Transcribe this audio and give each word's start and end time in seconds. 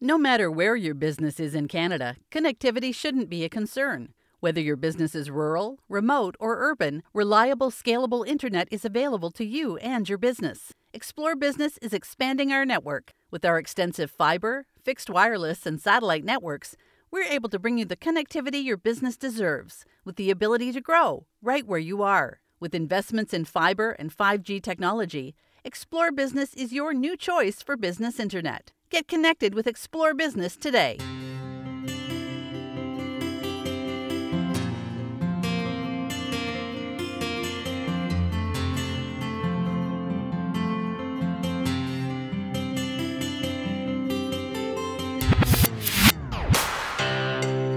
No 0.00 0.16
matter 0.16 0.48
where 0.48 0.76
your 0.76 0.94
business 0.94 1.40
is 1.40 1.56
in 1.56 1.66
Canada, 1.66 2.14
connectivity 2.30 2.94
shouldn't 2.94 3.28
be 3.28 3.42
a 3.42 3.48
concern. 3.48 4.14
Whether 4.38 4.60
your 4.60 4.76
business 4.76 5.12
is 5.12 5.28
rural, 5.28 5.80
remote, 5.88 6.36
or 6.38 6.70
urban, 6.70 7.02
reliable, 7.12 7.72
scalable 7.72 8.24
internet 8.24 8.68
is 8.70 8.84
available 8.84 9.32
to 9.32 9.44
you 9.44 9.76
and 9.78 10.08
your 10.08 10.16
business. 10.16 10.72
Xplore 10.94 11.36
Business 11.36 11.78
is 11.78 11.92
expanding 11.92 12.52
our 12.52 12.64
network. 12.64 13.10
With 13.32 13.44
our 13.44 13.58
extensive 13.58 14.08
fiber, 14.08 14.66
fixed 14.80 15.10
wireless, 15.10 15.66
and 15.66 15.80
satellite 15.80 16.22
networks, 16.22 16.76
we're 17.10 17.24
able 17.24 17.48
to 17.48 17.58
bring 17.58 17.76
you 17.76 17.84
the 17.84 17.96
connectivity 17.96 18.62
your 18.62 18.76
business 18.76 19.16
deserves 19.16 19.84
with 20.04 20.14
the 20.14 20.30
ability 20.30 20.70
to 20.74 20.80
grow 20.80 21.26
right 21.42 21.66
where 21.66 21.80
you 21.80 22.04
are. 22.04 22.38
With 22.60 22.72
investments 22.72 23.34
in 23.34 23.46
fiber 23.46 23.90
and 23.98 24.16
5G 24.16 24.62
technology, 24.62 25.34
Xplore 25.64 26.14
Business 26.14 26.54
is 26.54 26.72
your 26.72 26.94
new 26.94 27.16
choice 27.16 27.62
for 27.62 27.76
business 27.76 28.20
internet. 28.20 28.70
Get 28.90 29.06
connected 29.06 29.54
with 29.54 29.66
Xplore 29.66 30.16
Business 30.16 30.56
today. 30.56 30.96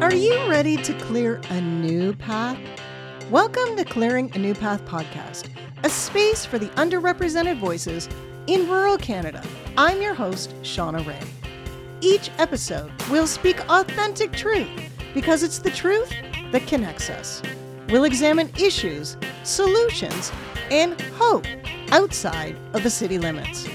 Are 0.01 0.15
you 0.15 0.49
ready 0.49 0.77
to 0.77 0.93
clear 0.93 1.41
a 1.49 1.59
new 1.59 2.13
path? 2.15 2.57
Welcome 3.29 3.75
to 3.75 3.83
Clearing 3.83 4.31
a 4.33 4.39
New 4.39 4.55
Path 4.55 4.85
podcast, 4.85 5.49
a 5.83 5.89
space 5.89 6.45
for 6.45 6.57
the 6.57 6.67
underrepresented 6.69 7.57
voices 7.57 8.07
in 8.47 8.69
rural 8.69 8.97
Canada. 8.97 9.43
I'm 9.77 10.01
your 10.01 10.13
host, 10.13 10.53
Shauna 10.63 11.05
Ray. 11.07 11.19
Each 12.01 12.29
episode, 12.37 12.91
we'll 13.09 13.25
speak 13.25 13.57
authentic 13.69 14.33
truth 14.33 14.67
because 15.13 15.43
it's 15.43 15.59
the 15.59 15.71
truth 15.71 16.13
that 16.51 16.67
connects 16.67 17.09
us. 17.09 17.41
We'll 17.87 18.03
examine 18.03 18.51
issues, 18.59 19.15
solutions, 19.43 20.33
and 20.71 20.99
hope 21.15 21.45
outside 21.91 22.57
of 22.73 22.83
the 22.83 22.89
city 22.89 23.17
limits. 23.17 23.65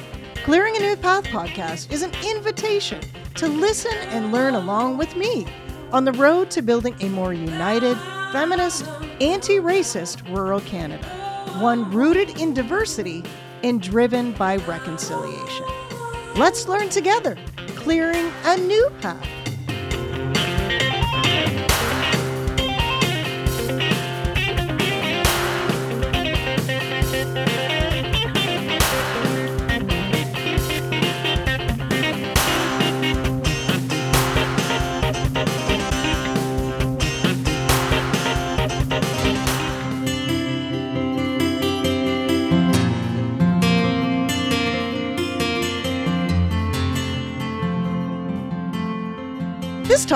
Clearing 0.45 0.77
a 0.77 0.81
New 0.81 0.97
Path 0.97 1.25
podcast 1.25 1.91
is 1.91 2.03
an 2.03 2.13
invitation 2.23 3.01
to 3.37 3.49
listen 3.49 3.97
and 4.11 4.33
learn 4.33 4.55
along 4.55 4.99
with 4.99 5.17
me 5.17 5.47
on 5.93 6.05
the 6.05 6.13
road 6.13 6.51
to 6.51 6.61
building 6.61 6.95
a 7.01 7.09
more 7.09 7.33
united, 7.33 7.97
feminist, 8.33 8.87
anti 9.23 9.61
racist 9.61 10.29
rural 10.29 10.61
Canada, 10.61 11.09
one 11.59 11.91
rooted 11.91 12.39
in 12.39 12.53
diversity 12.53 13.25
and 13.63 13.81
driven 13.81 14.33
by 14.33 14.57
reconciliation. 14.57 15.65
Let's 16.37 16.69
learn 16.69 16.91
together, 16.91 17.39
clearing 17.77 18.31
a 18.45 18.59
new 18.59 18.91
path. 19.01 19.36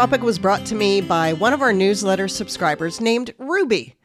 Topic 0.00 0.22
was 0.22 0.38
brought 0.38 0.64
to 0.64 0.74
me 0.74 1.02
by 1.02 1.34
one 1.34 1.52
of 1.52 1.60
our 1.60 1.74
newsletter 1.74 2.26
subscribers 2.26 3.02
named 3.02 3.34
Ruby. 3.36 3.96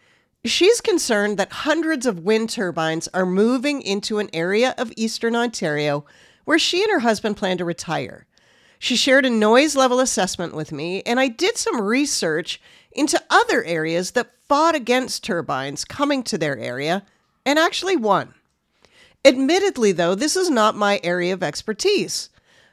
She's 0.44 0.82
concerned 0.82 1.38
that 1.38 1.54
hundreds 1.54 2.06
of 2.06 2.20
wind 2.20 2.50
turbines 2.50 3.08
are 3.14 3.26
moving 3.26 3.82
into 3.82 4.20
an 4.20 4.30
area 4.34 4.76
of 4.78 4.92
eastern 4.98 5.38
Ontario 5.38 6.04
where 6.44 6.60
she 6.60 6.84
and 6.84 6.92
her 6.92 7.00
husband 7.00 7.38
plan 7.38 7.58
to 7.60 7.64
retire. 7.64 8.26
She 8.78 8.98
shared 8.98 9.26
a 9.26 9.30
noise 9.30 9.78
level 9.78 10.02
assessment 10.02 10.54
with 10.54 10.74
me, 10.74 11.02
and 11.04 11.18
I 11.18 11.30
did 11.30 11.56
some 11.56 11.80
research 11.80 12.62
into 12.92 13.24
other 13.30 13.64
areas 13.64 14.12
that 14.12 14.34
fought 14.50 14.76
against 14.76 15.24
turbines 15.24 15.86
coming 15.86 16.24
to 16.24 16.38
their 16.38 16.58
area 16.58 17.06
and 17.46 17.58
actually 17.58 17.96
won. 17.96 18.34
Admittedly, 19.24 19.94
though, 19.94 20.14
this 20.14 20.36
is 20.36 20.50
not 20.50 20.76
my 20.76 21.00
area 21.06 21.32
of 21.32 21.42
expertise. 21.42 22.32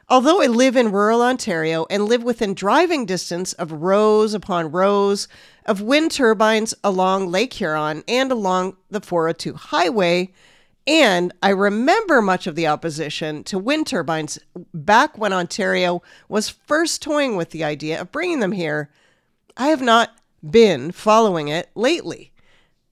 Although 0.09 0.43
I 0.43 0.47
live 0.47 0.77
in 0.77 0.93
rural 0.93 1.23
Ontario 1.23 1.87
and 1.89 2.07
live 2.07 2.23
within 2.23 2.55
driving 2.55 3.07
distance 3.07 3.53
of 3.55 3.73
rows 3.73 4.35
upon 4.35 4.73
rows 4.73 5.29
of 5.65 5.81
wind 5.81 6.11
turbines 6.11 6.75
along 6.83 7.31
Lake 7.31 7.53
Huron 7.55 8.03
and 8.09 8.33
along 8.33 8.77
the 8.91 9.01
402 9.01 9.55
highway, 9.55 10.33
and 10.87 11.33
I 11.43 11.51
remember 11.51 12.21
much 12.21 12.47
of 12.47 12.57
the 12.57 12.67
opposition 12.67 13.45
to 13.45 13.59
wind 13.59 13.87
turbines 13.87 14.39
back 14.75 15.17
when 15.17 15.33
Ontario 15.33 16.03
was 16.29 16.49
first 16.49 17.01
toying 17.01 17.37
with 17.37 17.51
the 17.51 17.63
idea 17.63 18.01
of 18.01 18.11
bringing 18.11 18.41
them 18.41 18.53
here, 18.53 18.91
I 19.57 19.69
have 19.69 19.83
not 19.83 20.11
been 20.49 20.91
following 20.91 21.49
it 21.49 21.71
lately. 21.77 22.33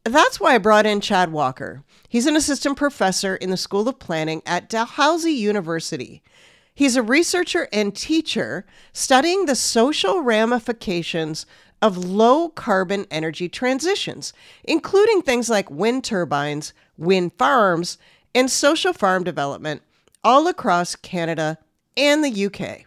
That's 0.04 0.38
why 0.38 0.54
I 0.54 0.58
brought 0.58 0.86
in 0.86 1.00
Chad 1.00 1.32
Walker. 1.32 1.82
He's 2.08 2.26
an 2.26 2.36
assistant 2.36 2.76
professor 2.76 3.36
in 3.36 3.50
the 3.50 3.56
School 3.56 3.88
of 3.88 3.98
Planning 3.98 4.42
at 4.46 4.68
Dalhousie 4.68 5.32
University. 5.32 6.22
He's 6.74 6.96
a 6.96 7.02
researcher 7.02 7.68
and 7.72 7.94
teacher 7.94 8.64
studying 8.92 9.46
the 9.46 9.54
social 9.54 10.22
ramifications 10.22 11.46
of 11.82 11.96
low 11.96 12.48
carbon 12.50 13.06
energy 13.10 13.48
transitions, 13.48 14.32
including 14.64 15.22
things 15.22 15.48
like 15.48 15.70
wind 15.70 16.04
turbines, 16.04 16.72
wind 16.96 17.32
farms, 17.38 17.98
and 18.34 18.50
solar 18.50 18.92
farm 18.92 19.24
development 19.24 19.82
all 20.22 20.46
across 20.46 20.96
Canada 20.96 21.58
and 21.96 22.22
the 22.22 22.46
UK. 22.46 22.84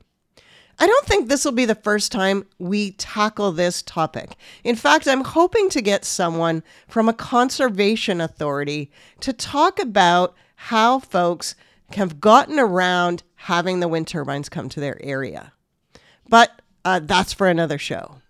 I 0.79 0.87
don't 0.87 1.05
think 1.05 1.29
this 1.29 1.45
will 1.45 1.51
be 1.51 1.65
the 1.65 1.75
first 1.75 2.11
time 2.11 2.45
we 2.57 2.91
tackle 2.91 3.51
this 3.51 3.81
topic. 3.81 4.35
In 4.63 4.75
fact, 4.75 5.07
I'm 5.07 5.23
hoping 5.23 5.69
to 5.69 5.81
get 5.81 6.03
someone 6.03 6.63
from 6.87 7.07
a 7.07 7.13
conservation 7.13 8.19
authority 8.19 8.91
to 9.21 9.33
talk 9.33 9.79
about 9.79 10.35
how 10.55 10.99
folks 10.99 11.55
have 11.95 12.19
gotten 12.19 12.59
around 12.59 13.23
having 13.43 13.81
the 13.81 13.89
wind 13.89 14.07
turbines 14.07 14.47
come 14.47 14.69
to 14.69 14.79
their 14.79 14.97
area. 15.03 15.51
But 16.29 16.61
uh, 16.85 17.01
that's 17.03 17.33
for 17.33 17.47
another 17.47 17.77
show. 17.77 18.21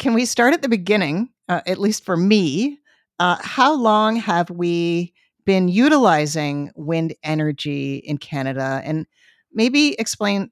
Can 0.00 0.14
we 0.14 0.24
start 0.24 0.52
at 0.52 0.62
the 0.62 0.68
beginning, 0.68 1.28
uh, 1.48 1.60
at 1.64 1.78
least 1.78 2.04
for 2.04 2.16
me? 2.16 2.80
Uh, 3.20 3.36
how 3.40 3.72
long 3.72 4.16
have 4.16 4.50
we 4.50 5.14
been 5.44 5.68
utilizing 5.68 6.72
wind 6.74 7.14
energy 7.22 7.98
in 7.98 8.18
Canada? 8.18 8.82
And 8.84 9.06
maybe 9.52 9.94
explain 9.96 10.50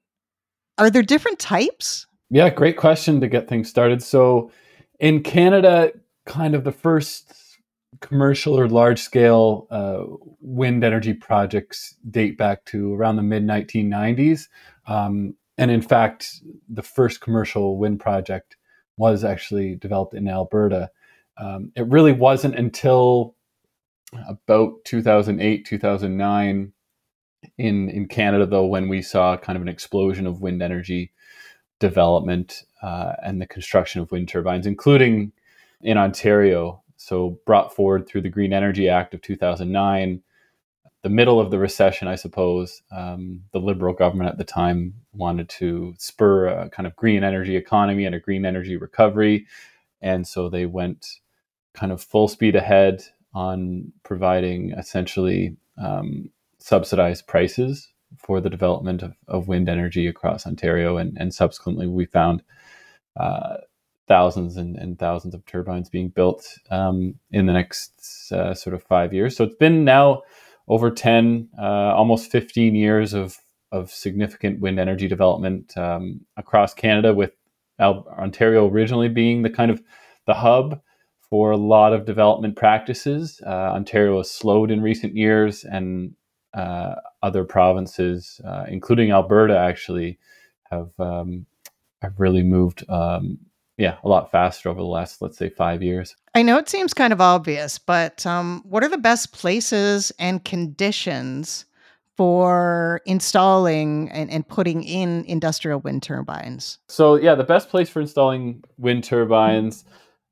are 0.77 0.89
there 0.89 1.03
different 1.03 1.39
types? 1.39 2.07
Yeah, 2.29 2.49
great 2.49 2.77
question 2.77 3.19
to 3.19 3.27
get 3.27 3.49
things 3.49 3.69
started. 3.69 4.01
So, 4.01 4.51
in 5.01 5.21
Canada, 5.21 5.91
kind 6.25 6.55
of 6.55 6.63
the 6.63 6.71
first 6.71 7.33
commercial 8.01 8.57
or 8.57 8.67
large 8.67 8.99
scale 8.99 9.67
uh, 9.71 10.03
wind 10.41 10.83
energy 10.83 11.13
projects 11.13 11.95
date 12.09 12.37
back 12.37 12.65
to 12.65 12.93
around 12.93 13.15
the 13.15 13.23
mid 13.23 13.43
1990s. 13.43 14.47
Um, 14.87 15.35
and 15.57 15.71
in 15.71 15.81
fact, 15.81 16.41
the 16.69 16.83
first 16.83 17.21
commercial 17.21 17.77
wind 17.77 17.99
project 17.99 18.55
was 18.97 19.23
actually 19.23 19.75
developed 19.75 20.13
in 20.13 20.27
Alberta. 20.27 20.89
Um, 21.37 21.71
it 21.75 21.87
really 21.87 22.13
wasn't 22.13 22.55
until 22.55 23.35
about 24.27 24.73
2008, 24.85 25.65
2009 25.65 26.73
in, 27.57 27.89
in 27.89 28.07
Canada, 28.07 28.45
though, 28.45 28.65
when 28.65 28.89
we 28.89 29.01
saw 29.01 29.37
kind 29.37 29.55
of 29.55 29.61
an 29.61 29.69
explosion 29.69 30.27
of 30.27 30.41
wind 30.41 30.61
energy 30.61 31.11
development 31.79 32.63
uh, 32.81 33.13
and 33.23 33.41
the 33.41 33.45
construction 33.45 34.01
of 34.01 34.11
wind 34.11 34.27
turbines, 34.27 34.67
including 34.67 35.31
in 35.81 35.97
Ontario 35.97 36.83
so 36.99 37.39
brought 37.45 37.73
forward 37.73 38.07
through 38.07 38.21
the 38.21 38.29
Green 38.29 38.51
Energy 38.51 38.89
Act 38.89 39.13
of 39.13 39.21
2009, 39.21 40.21
the 41.01 41.09
middle 41.09 41.39
of 41.39 41.49
the 41.49 41.57
recession, 41.57 42.09
I 42.09 42.15
suppose. 42.15 42.83
Um, 42.91 43.43
the 43.53 43.59
Liberal 43.59 43.93
government 43.93 44.29
at 44.29 44.37
the 44.37 44.43
time 44.43 44.93
wanted 45.13 45.47
to 45.49 45.95
spur 45.97 46.47
a 46.47 46.69
kind 46.69 46.85
of 46.85 46.97
green 46.97 47.23
energy 47.23 47.55
economy 47.55 48.03
and 48.03 48.13
a 48.13 48.19
green 48.19 48.45
energy 48.45 48.75
recovery, 48.75 49.47
and 50.01 50.27
so 50.27 50.49
they 50.49 50.65
went 50.65 51.07
kind 51.73 51.93
of 51.93 52.03
full 52.03 52.27
speed 52.27 52.57
ahead 52.57 53.01
on 53.33 53.93
providing 54.03 54.71
essentially 54.71 55.55
um, 55.81 56.29
subsidized 56.57 57.27
prices 57.27 57.87
for 58.17 58.41
the 58.41 58.49
development 58.49 59.03
of, 59.03 59.15
of 59.29 59.47
wind 59.47 59.69
energy 59.69 60.05
across 60.05 60.45
Ontario, 60.45 60.97
and, 60.97 61.17
and 61.17 61.33
subsequently 61.33 61.87
we 61.87 62.03
found 62.03 62.43
uh, 63.17 63.55
thousands 64.09 64.57
and, 64.57 64.75
and 64.75 64.99
thousands 64.99 65.33
of 65.33 65.45
turbines 65.45 65.89
being 65.89 66.09
built 66.09 66.57
um, 66.71 67.15
in 67.31 67.45
the 67.45 67.53
next 67.53 68.31
uh, 68.33 68.53
sort 68.53 68.73
of 68.73 68.83
five 68.83 69.13
years. 69.13 69.37
So 69.37 69.45
it's 69.45 69.55
been 69.55 69.85
now 69.85 70.23
over 70.67 70.91
10, 70.91 71.49
uh, 71.57 71.61
almost 71.95 72.31
15 72.31 72.75
years 72.75 73.13
of 73.13 73.37
of 73.71 73.91
significant 73.91 74.59
wind 74.59 74.79
energy 74.79 75.07
development 75.07 75.77
um, 75.77 76.21
across 76.37 76.73
Canada, 76.73 77.13
with 77.13 77.33
Ontario 77.79 78.67
originally 78.67 79.09
being 79.09 79.43
the 79.43 79.49
kind 79.49 79.71
of 79.71 79.81
the 80.25 80.33
hub 80.33 80.81
for 81.29 81.51
a 81.51 81.57
lot 81.57 81.93
of 81.93 82.05
development 82.05 82.55
practices. 82.55 83.41
Uh, 83.45 83.73
Ontario 83.73 84.17
has 84.17 84.31
slowed 84.31 84.71
in 84.71 84.81
recent 84.81 85.15
years, 85.15 85.63
and 85.63 86.15
uh, 86.53 86.95
other 87.21 87.43
provinces, 87.43 88.41
uh, 88.43 88.65
including 88.67 89.11
Alberta, 89.11 89.57
actually 89.57 90.17
have 90.71 90.91
um, 90.99 91.45
have 92.01 92.19
really 92.19 92.43
moved. 92.43 92.83
Um, 92.89 93.39
yeah, 93.79 93.95
a 94.03 94.09
lot 94.09 94.29
faster 94.29 94.67
over 94.67 94.81
the 94.81 94.85
last, 94.85 95.21
let's 95.21 95.37
say, 95.37 95.49
five 95.49 95.81
years. 95.81 96.13
I 96.35 96.41
know 96.41 96.57
it 96.57 96.67
seems 96.67 96.93
kind 96.93 97.13
of 97.13 97.21
obvious, 97.21 97.79
but 97.79 98.25
um, 98.25 98.61
what 98.67 98.83
are 98.83 98.89
the 98.89 98.97
best 98.97 99.31
places 99.31 100.11
and 100.19 100.43
conditions 100.43 101.63
for 102.17 102.99
installing 103.05 104.09
and, 104.11 104.29
and 104.29 104.45
putting 104.45 104.83
in 104.83 105.23
industrial 105.23 105.79
wind 105.79 106.03
turbines? 106.03 106.77
So, 106.89 107.15
yeah, 107.15 107.35
the 107.35 107.45
best 107.45 107.69
place 107.69 107.87
for 107.87 108.01
installing 108.01 108.65
wind 108.77 109.05
turbines. 109.05 109.85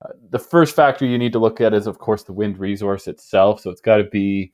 Uh, 0.04 0.10
the 0.30 0.40
first 0.40 0.76
factor 0.76 1.06
you 1.06 1.18
need 1.18 1.32
to 1.32 1.40
look 1.40 1.62
at 1.62 1.74
is, 1.74 1.88
of 1.88 2.00
course, 2.00 2.24
the 2.24 2.34
wind 2.34 2.60
resource 2.60 3.08
itself. 3.08 3.62
So 3.62 3.70
it's 3.70 3.82
got 3.82 3.98
to 3.98 4.04
be 4.04 4.52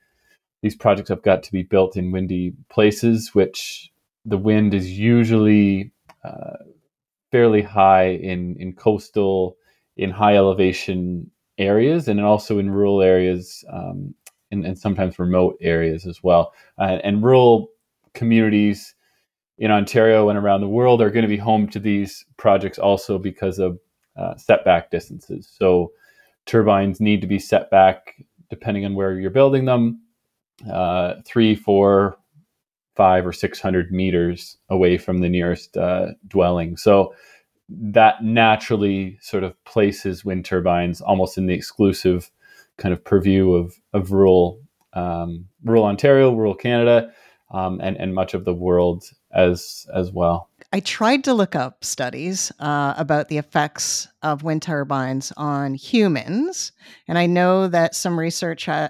these 0.62 0.76
projects 0.76 1.10
have 1.10 1.24
got 1.24 1.42
to 1.44 1.52
be 1.52 1.64
built 1.64 1.98
in 1.98 2.12
windy 2.12 2.54
places, 2.70 3.34
which 3.34 3.92
the 4.24 4.38
wind 4.38 4.76
is 4.76 4.92
usually 4.92 5.92
uh, 6.24 6.58
fairly 7.34 7.64
high 7.64 8.10
in 8.10 8.56
in 8.60 8.74
coastal, 8.74 9.58
in 9.98 10.12
high 10.12 10.36
elevation 10.36 11.32
areas, 11.58 12.08
and 12.08 12.22
also 12.22 12.60
in 12.60 12.70
rural 12.70 13.02
areas, 13.02 13.66
um, 13.74 14.14
and, 14.52 14.64
and, 14.64 14.78
sometimes 14.78 15.18
remote 15.18 15.58
areas 15.60 16.06
as 16.06 16.22
well. 16.22 16.54
Uh, 16.78 17.00
and 17.04 17.24
rural 17.24 17.70
communities 18.14 18.94
in 19.58 19.72
Ontario 19.72 20.30
and 20.30 20.38
around 20.38 20.62
the 20.62 20.68
world 20.68 21.02
are 21.02 21.10
going 21.10 21.24
to 21.24 21.28
be 21.28 21.38
home 21.38 21.68
to 21.68 21.80
these 21.80 22.24
projects 22.38 22.78
also 22.78 23.18
because 23.18 23.58
of 23.58 23.80
uh, 24.16 24.36
setback 24.38 24.92
distances. 24.92 25.52
So 25.58 25.92
turbines 26.46 27.02
need 27.02 27.20
to 27.22 27.28
be 27.28 27.40
set 27.40 27.72
back 27.72 28.14
depending 28.52 28.86
on 28.86 28.94
where 28.94 29.20
you're 29.20 29.32
building 29.32 29.66
them 29.66 30.02
uh, 30.72 31.16
three, 31.26 31.56
four, 31.56 32.18
five, 32.96 33.26
or 33.26 33.34
six 33.34 33.60
hundred 33.60 33.92
meters 33.92 34.58
away 34.70 34.98
from 34.98 35.20
the 35.20 35.30
nearest 35.30 35.78
uh, 35.78 36.08
dwelling. 36.28 36.78
So 36.78 37.14
that 37.70 38.24
naturally 38.24 39.18
sort 39.22 39.44
of 39.44 39.62
places 39.64 40.26
wind 40.26 40.46
turbines 40.46 41.02
almost 41.02 41.38
in 41.38 41.46
the 41.48 41.54
exclusive 41.54 42.30
kind 42.78 42.94
of 42.94 43.04
purview 43.04 43.54
of 43.54 43.76
of 43.94 44.12
rural 44.12 44.60
um, 44.94 45.48
rural 45.64 45.86
Ontario, 45.86 46.34
rural 46.34 46.56
Canada, 46.56 47.12
um, 47.52 47.80
and 47.82 47.98
and 47.98 48.14
much 48.14 48.34
of 48.34 48.46
the 48.46 48.54
world 48.54 49.06
as 49.34 49.88
as 49.94 50.12
well. 50.12 50.50
I 50.72 50.80
tried 50.80 51.24
to 51.26 51.36
look 51.36 51.56
up 51.56 51.86
studies 51.86 52.52
uh, 52.60 52.96
about 52.98 53.30
the 53.30 53.38
effects 53.38 54.08
of 54.24 54.44
wind 54.44 54.64
turbines 54.64 55.32
on 55.38 55.76
humans, 55.76 56.72
and 57.08 57.18
I 57.18 57.28
know 57.28 57.68
that 57.68 57.96
some 57.96 58.20
research 58.20 58.66
ha- 58.66 58.90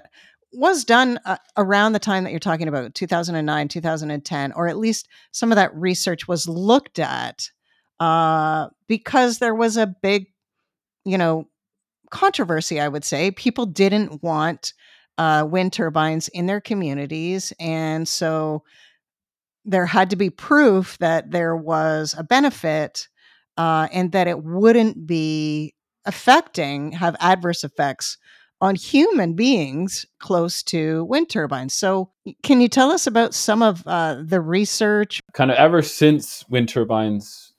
was 0.54 0.84
done 0.84 1.18
uh, 1.24 1.36
around 1.56 1.92
the 1.92 1.98
time 1.98 2.24
that 2.24 2.30
you're 2.30 2.40
talking 2.40 2.68
about 2.68 2.94
2009 2.94 3.68
2010 3.68 4.52
or 4.52 4.68
at 4.68 4.76
least 4.76 5.08
some 5.32 5.52
of 5.52 5.56
that 5.56 5.74
research 5.74 6.28
was 6.28 6.48
looked 6.48 6.98
at 6.98 7.50
uh, 8.00 8.68
because 8.88 9.38
there 9.38 9.54
was 9.54 9.76
a 9.76 9.86
big 9.86 10.26
you 11.04 11.18
know 11.18 11.48
controversy 12.10 12.80
i 12.80 12.88
would 12.88 13.04
say. 13.04 13.30
People 13.30 13.66
didn't 13.66 14.22
want 14.22 14.72
uh, 15.18 15.46
wind 15.48 15.72
turbines 15.72 16.28
in 16.28 16.46
their 16.46 16.60
communities 16.60 17.52
and 17.58 18.06
so 18.08 18.62
there 19.64 19.86
had 19.86 20.10
to 20.10 20.16
be 20.16 20.30
proof 20.30 20.98
that 20.98 21.30
there 21.30 21.56
was 21.56 22.14
a 22.18 22.24
benefit 22.24 23.08
uh, 23.56 23.88
and 23.92 24.12
that 24.12 24.26
it 24.26 24.42
wouldn't 24.42 25.06
be 25.06 25.74
affecting 26.04 26.92
have 26.92 27.16
adverse 27.20 27.64
effects 27.64 28.18
on 28.64 28.74
human 28.74 29.34
beings 29.34 30.06
close 30.20 30.62
to 30.62 31.04
wind 31.04 31.28
turbines. 31.28 31.74
So, 31.74 32.10
can 32.42 32.62
you 32.62 32.68
tell 32.68 32.90
us 32.90 33.06
about 33.06 33.34
some 33.34 33.62
of 33.62 33.86
uh, 33.86 34.22
the 34.24 34.40
research? 34.40 35.20
Kind 35.34 35.50
of 35.50 35.58
ever 35.58 35.82
since 35.82 36.48
wind 36.48 36.70
turbines 36.70 37.52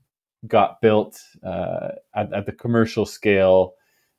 got 0.48 0.82
built 0.82 1.22
uh, 1.46 1.90
at, 2.16 2.34
at, 2.34 2.48
the 2.48 2.52
commercial 2.52 3.06
scale, 3.06 3.76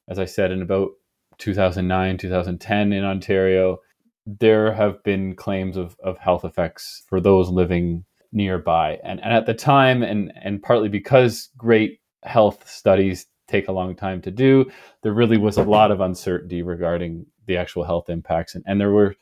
as 0.09 0.21
I 0.21 0.27
said, 0.27 0.53
in 0.53 0.63
about 0.63 0.91
2009, 1.39 2.19
2010 2.19 2.93
in 2.93 3.05
Ontario, 3.05 3.79
there 4.25 4.73
have 4.73 5.03
been 5.03 5.35
claims 5.35 5.77
of, 5.77 5.97
of 6.05 6.19
health 6.19 6.45
effects 6.45 7.03
for 7.09 7.21
those 7.21 7.49
living 7.49 8.05
nearby. 8.33 8.99
And, 9.03 9.21
and 9.25 9.33
at 9.33 9.47
the 9.47 9.55
time, 9.55 10.05
and, 10.05 10.33
and 10.41 10.63
partly 10.63 10.89
because 10.89 11.49
great 11.57 11.99
health 12.23 12.69
studies 12.69 13.27
take 13.47 13.69
a 13.69 13.73
long 13.73 13.95
time 13.95 14.21
to 14.23 14.31
do. 14.31 14.71
There 15.03 15.13
really 15.13 15.39
was 15.39 15.57
a 15.57 15.63
lot 15.63 15.91
of 15.91 16.01
uncertainty 16.01 16.63
regarding 16.63 17.27
the 17.47 17.57
actual 17.57 17.85
health 17.85 18.09
impacts, 18.11 18.55
and, 18.55 18.65
and 18.67 18.81
there 18.81 18.93
were 18.93 19.15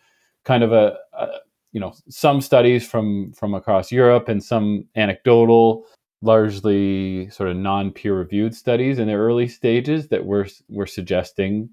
kind 0.44 0.62
of 0.62 0.72
a, 0.72 0.96
a 1.12 1.28
you 1.72 1.80
know 1.80 1.92
some 2.08 2.40
studies 2.40 2.86
from 2.86 3.32
from 3.32 3.54
across 3.54 3.92
Europe 3.92 4.28
and 4.28 4.42
some 4.42 4.86
anecdotal 4.96 5.86
largely 6.22 7.28
sort 7.28 7.50
of 7.50 7.56
non-peer 7.56 8.16
reviewed 8.16 8.54
studies 8.54 8.98
in 8.98 9.08
the 9.08 9.14
early 9.14 9.46
stages 9.46 10.08
that 10.08 10.24
were 10.24 10.46
were 10.68 10.86
suggesting 10.86 11.68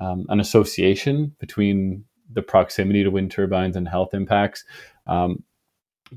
um, 0.00 0.26
an 0.28 0.40
association 0.40 1.34
between 1.38 2.04
the 2.32 2.42
proximity 2.42 3.04
to 3.04 3.10
wind 3.10 3.30
turbines 3.30 3.76
and 3.76 3.88
health 3.88 4.14
impacts. 4.14 4.64
Um, 5.06 5.44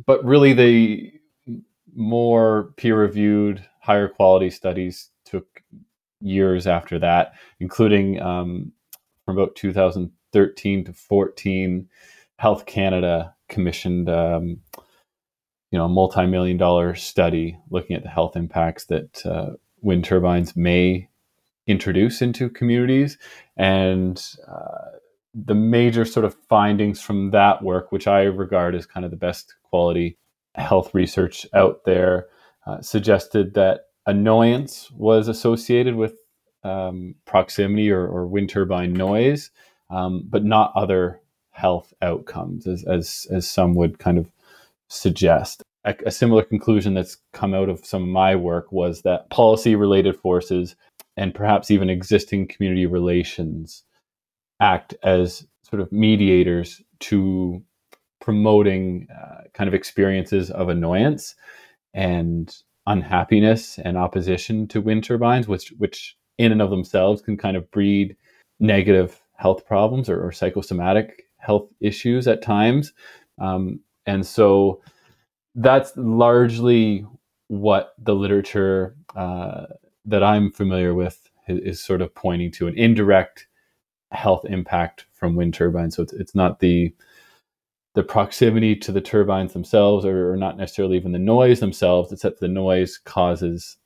but 0.06 0.24
really, 0.26 0.54
the 0.54 1.14
more 1.96 2.74
peer 2.76 3.00
reviewed, 3.00 3.64
higher 3.82 4.08
quality 4.08 4.50
studies 4.50 5.12
years 6.26 6.68
after 6.68 7.00
that, 7.00 7.34
including 7.60 8.22
um, 8.22 8.72
from 9.26 9.38
about 9.38 9.56
2013 9.56 10.86
to 10.86 10.94
14, 10.94 11.88
Health 12.38 12.66
Canada 12.66 13.34
commissioned 13.48 14.10
um, 14.10 14.60
you 15.72 15.80
know 15.80 15.86
a 15.86 15.90
multi-million 15.90 16.58
dollar 16.58 16.96
study 16.96 17.58
looking 17.70 17.96
at 17.96 18.04
the 18.04 18.10
health 18.10 18.36
impacts 18.36 18.86
that 18.86 19.26
uh, 19.26 19.52
wind 19.82 20.04
turbines 20.04 20.56
may 20.56 21.10
introduce 21.68 22.22
into 22.22 22.50
communities. 22.50 23.18
And 23.58 24.24
uh, 24.48 24.98
the 25.34 25.56
major 25.56 26.06
sort 26.06 26.26
of 26.26 26.36
findings 26.48 27.02
from 27.02 27.32
that 27.32 27.62
work 27.62 27.92
which 27.92 28.08
i 28.08 28.22
regard 28.24 28.74
as 28.74 28.86
kind 28.86 29.04
of 29.04 29.12
the 29.12 29.18
best 29.18 29.54
quality 29.64 30.18
health 30.56 30.94
research 30.94 31.46
out 31.54 31.84
there 31.84 32.28
uh, 32.66 32.82
suggested 32.82 33.54
that 33.54 33.82
annoyance 34.06 34.92
was 34.92 35.28
associated 35.28 35.96
with 35.96 36.16
um, 36.64 37.16
proximity 37.26 37.92
or, 37.92 38.08
or, 38.08 38.26
wind 38.26 38.50
turbine 38.50 38.92
noise, 38.92 39.52
um, 39.92 40.26
but 40.28 40.44
not 40.44 40.72
other 40.76 41.22
health 41.52 41.94
outcomes, 42.02 42.66
as, 42.66 42.84
as, 42.86 43.28
as 43.30 43.48
some 43.48 43.76
would 43.76 44.00
kind 44.00 44.18
of 44.18 44.32
suggest. 44.88 45.62
A, 45.84 45.96
a, 46.08 46.12
similar 46.12 46.42
conclusion 46.42 46.96
that's 46.96 47.18
come 47.34 47.54
out 47.54 47.70
of 47.70 47.86
some 47.86 48.02
of 48.02 48.10
my 48.10 48.36
work 48.36 48.72
was 48.72 49.04
that 49.04 49.30
policy 49.30 49.76
related 49.76 50.20
forces 50.20 50.76
and 51.16 51.36
perhaps 51.36 51.70
even 51.70 51.90
existing 51.90 52.48
community 52.48 52.88
relations 52.88 53.84
act 54.60 54.96
as 55.04 55.46
sort 55.64 55.82
of 55.82 55.92
mediators 55.92 56.82
to 57.00 57.62
promoting 58.20 59.08
uh, 59.16 59.44
kind 59.54 59.68
of 59.68 59.74
experiences 59.74 60.50
of 60.50 60.70
annoyance 60.70 61.36
and 61.94 62.58
unhappiness 62.88 63.80
and 63.80 63.98
opposition 63.98 64.68
to 64.68 64.82
wind 64.82 65.04
turbines, 65.04 65.48
which 65.48 65.74
which 65.78 66.18
in 66.38 66.52
and 66.52 66.62
of 66.62 66.70
themselves 66.70 67.22
can 67.22 67.38
kind 67.38 67.58
of 67.58 67.70
breed 67.72 68.16
negative 68.60 69.22
health 69.36 69.66
problems 69.66 70.10
or, 70.10 70.26
or 70.26 70.32
psychosomatic 70.32 71.26
health 71.38 71.70
issues 71.80 72.28
at 72.28 72.42
times. 72.42 72.94
Um, 73.40 73.80
and 74.06 74.26
so 74.26 74.82
that's 75.56 75.94
largely 75.96 77.06
what 77.48 77.94
the 77.98 78.16
literature 78.16 78.96
uh, 79.16 79.66
that 80.06 80.24
I'm 80.24 80.52
familiar 80.52 80.94
with 80.94 81.30
is, 81.48 81.60
is, 81.60 81.84
sort 81.84 82.02
of 82.02 82.14
pointing 82.16 82.52
to 82.54 82.68
an 82.68 82.78
indirect 82.78 83.48
health 84.12 84.46
impact 84.46 85.06
from 85.14 85.36
wind 85.36 85.54
turbines. 85.54 85.96
So 85.96 86.04
it's, 86.04 86.14
it's 86.14 86.36
not 86.36 86.60
the 86.60 86.94
the 87.96 88.04
proximity 88.04 88.76
to 88.76 88.92
the 88.92 89.02
turbines 89.02 89.54
themselves, 89.54 90.06
or, 90.06 90.32
or 90.32 90.38
not 90.38 90.58
necessarily 90.58 90.98
even 90.98 91.14
the 91.14 91.20
noise 91.20 91.62
themselves, 91.62 92.12
except 92.12 92.40
the 92.40 92.48
noise 92.48 92.98
causes, 92.98 93.78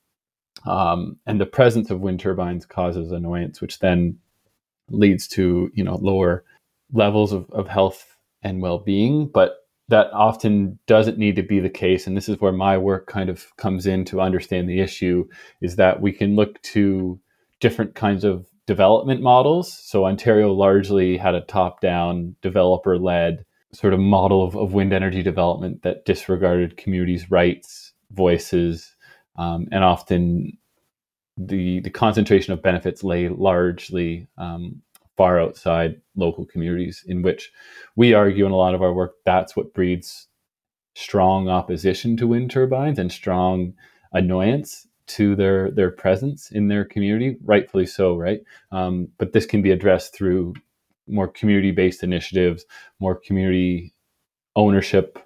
um, 0.66 1.18
and 1.26 1.40
the 1.40 1.46
presence 1.46 1.90
of 1.90 2.02
wind 2.02 2.20
turbines 2.20 2.66
causes 2.66 3.12
annoyance, 3.12 3.62
which 3.62 3.80
then 3.80 4.18
leads 4.90 5.28
to 5.28 5.72
you 5.74 5.84
know 5.84 5.96
lower 5.96 6.44
levels 6.92 7.32
of, 7.32 7.50
of 7.52 7.68
health 7.68 8.18
and 8.42 8.62
well-being. 8.62 9.28
But 9.28 9.58
that 9.90 10.12
often 10.12 10.80
doesn't 10.88 11.20
need 11.20 11.36
to 11.36 11.44
be 11.44 11.60
the 11.60 11.70
case, 11.70 12.08
and 12.08 12.18
this 12.18 12.28
is 12.28 12.42
where 12.42 12.52
my 12.52 12.78
work 12.78 13.08
kind 13.08 13.30
of 13.30 13.56
comes 13.58 13.86
in 13.86 14.06
to 14.06 14.22
understand 14.22 14.68
the 14.68 14.82
issue. 14.82 15.28
Is 15.62 15.76
that 15.76 16.02
we 16.02 16.12
can 16.12 16.36
look 16.36 16.60
to 16.64 17.20
different 17.60 17.94
kinds 17.94 18.24
of 18.24 18.48
development 18.66 19.22
models. 19.22 19.72
So 19.72 20.06
Ontario 20.06 20.54
largely 20.54 21.18
had 21.18 21.36
a 21.36 21.42
top-down, 21.42 22.36
developer-led 22.42 23.46
sort 23.74 23.94
of 23.94 24.00
model 24.00 24.44
of, 24.44 24.56
of 24.56 24.74
wind 24.74 24.94
energy 24.94 25.22
development 25.24 25.84
that 25.84 26.06
disregarded 26.06 26.78
communities' 26.78 27.30
rights, 27.32 27.94
voices, 28.12 28.96
um, 29.38 29.68
and 29.72 29.84
often 29.84 30.58
the 31.38 31.80
the 31.82 31.90
concentration 31.90 32.54
of 32.54 32.62
benefits 32.62 33.04
lay 33.04 33.30
largely 33.30 34.28
um, 34.38 34.82
far 35.16 35.40
outside 35.40 36.02
local 36.16 36.46
communities, 36.46 37.04
in 37.08 37.22
which 37.22 37.52
we 37.96 38.14
argue 38.14 38.46
in 38.46 38.52
a 38.52 38.58
lot 38.58 38.76
of 38.76 38.82
our 38.82 38.94
work 38.94 39.16
that's 39.26 39.56
what 39.56 39.74
breeds 39.74 40.28
strong 40.96 41.48
opposition 41.48 42.18
to 42.18 42.28
wind 42.28 42.52
turbines 42.52 43.00
and 43.00 43.12
strong 43.12 43.74
annoyance 44.14 44.88
to 45.08 45.36
their 45.36 45.72
their 45.72 45.92
presence 45.92 46.52
in 46.52 46.68
their 46.68 46.86
community, 46.86 47.38
rightfully 47.44 47.86
so, 47.86 48.16
right? 48.16 48.42
Um, 48.72 49.10
but 49.18 49.34
this 49.34 49.46
can 49.46 49.62
be 49.62 49.72
addressed 49.72 50.14
through 50.14 50.54
more 51.10 51.28
community 51.28 51.72
based 51.72 52.04
initiatives, 52.04 52.66
more 53.00 53.16
community 53.16 53.94
ownership 54.56 55.20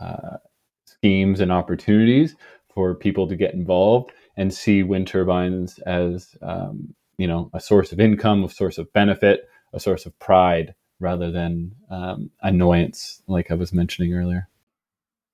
uh, 0.00 0.38
schemes 0.84 1.40
and 1.40 1.52
opportunities 1.52 2.36
for 2.74 2.94
people 2.94 3.26
to 3.28 3.36
get 3.36 3.54
involved 3.54 4.12
and 4.36 4.52
see 4.54 4.82
wind 4.82 5.06
turbines 5.06 5.78
as 5.80 6.36
um, 6.42 6.94
you 7.18 7.26
know 7.26 7.50
a 7.54 7.60
source 7.60 7.92
of 7.92 8.00
income, 8.00 8.44
a 8.44 8.48
source 8.48 8.78
of 8.78 8.92
benefit, 8.92 9.48
a 9.72 9.80
source 9.80 10.06
of 10.06 10.18
pride 10.18 10.74
rather 11.00 11.30
than 11.30 11.72
um, 11.90 12.30
annoyance, 12.42 13.22
like 13.28 13.50
I 13.50 13.54
was 13.54 13.72
mentioning 13.72 14.14
earlier. 14.14 14.48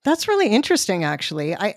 That's 0.05 0.29
really 0.29 0.49
interesting, 0.49 1.05
actually. 1.05 1.55
I 1.55 1.75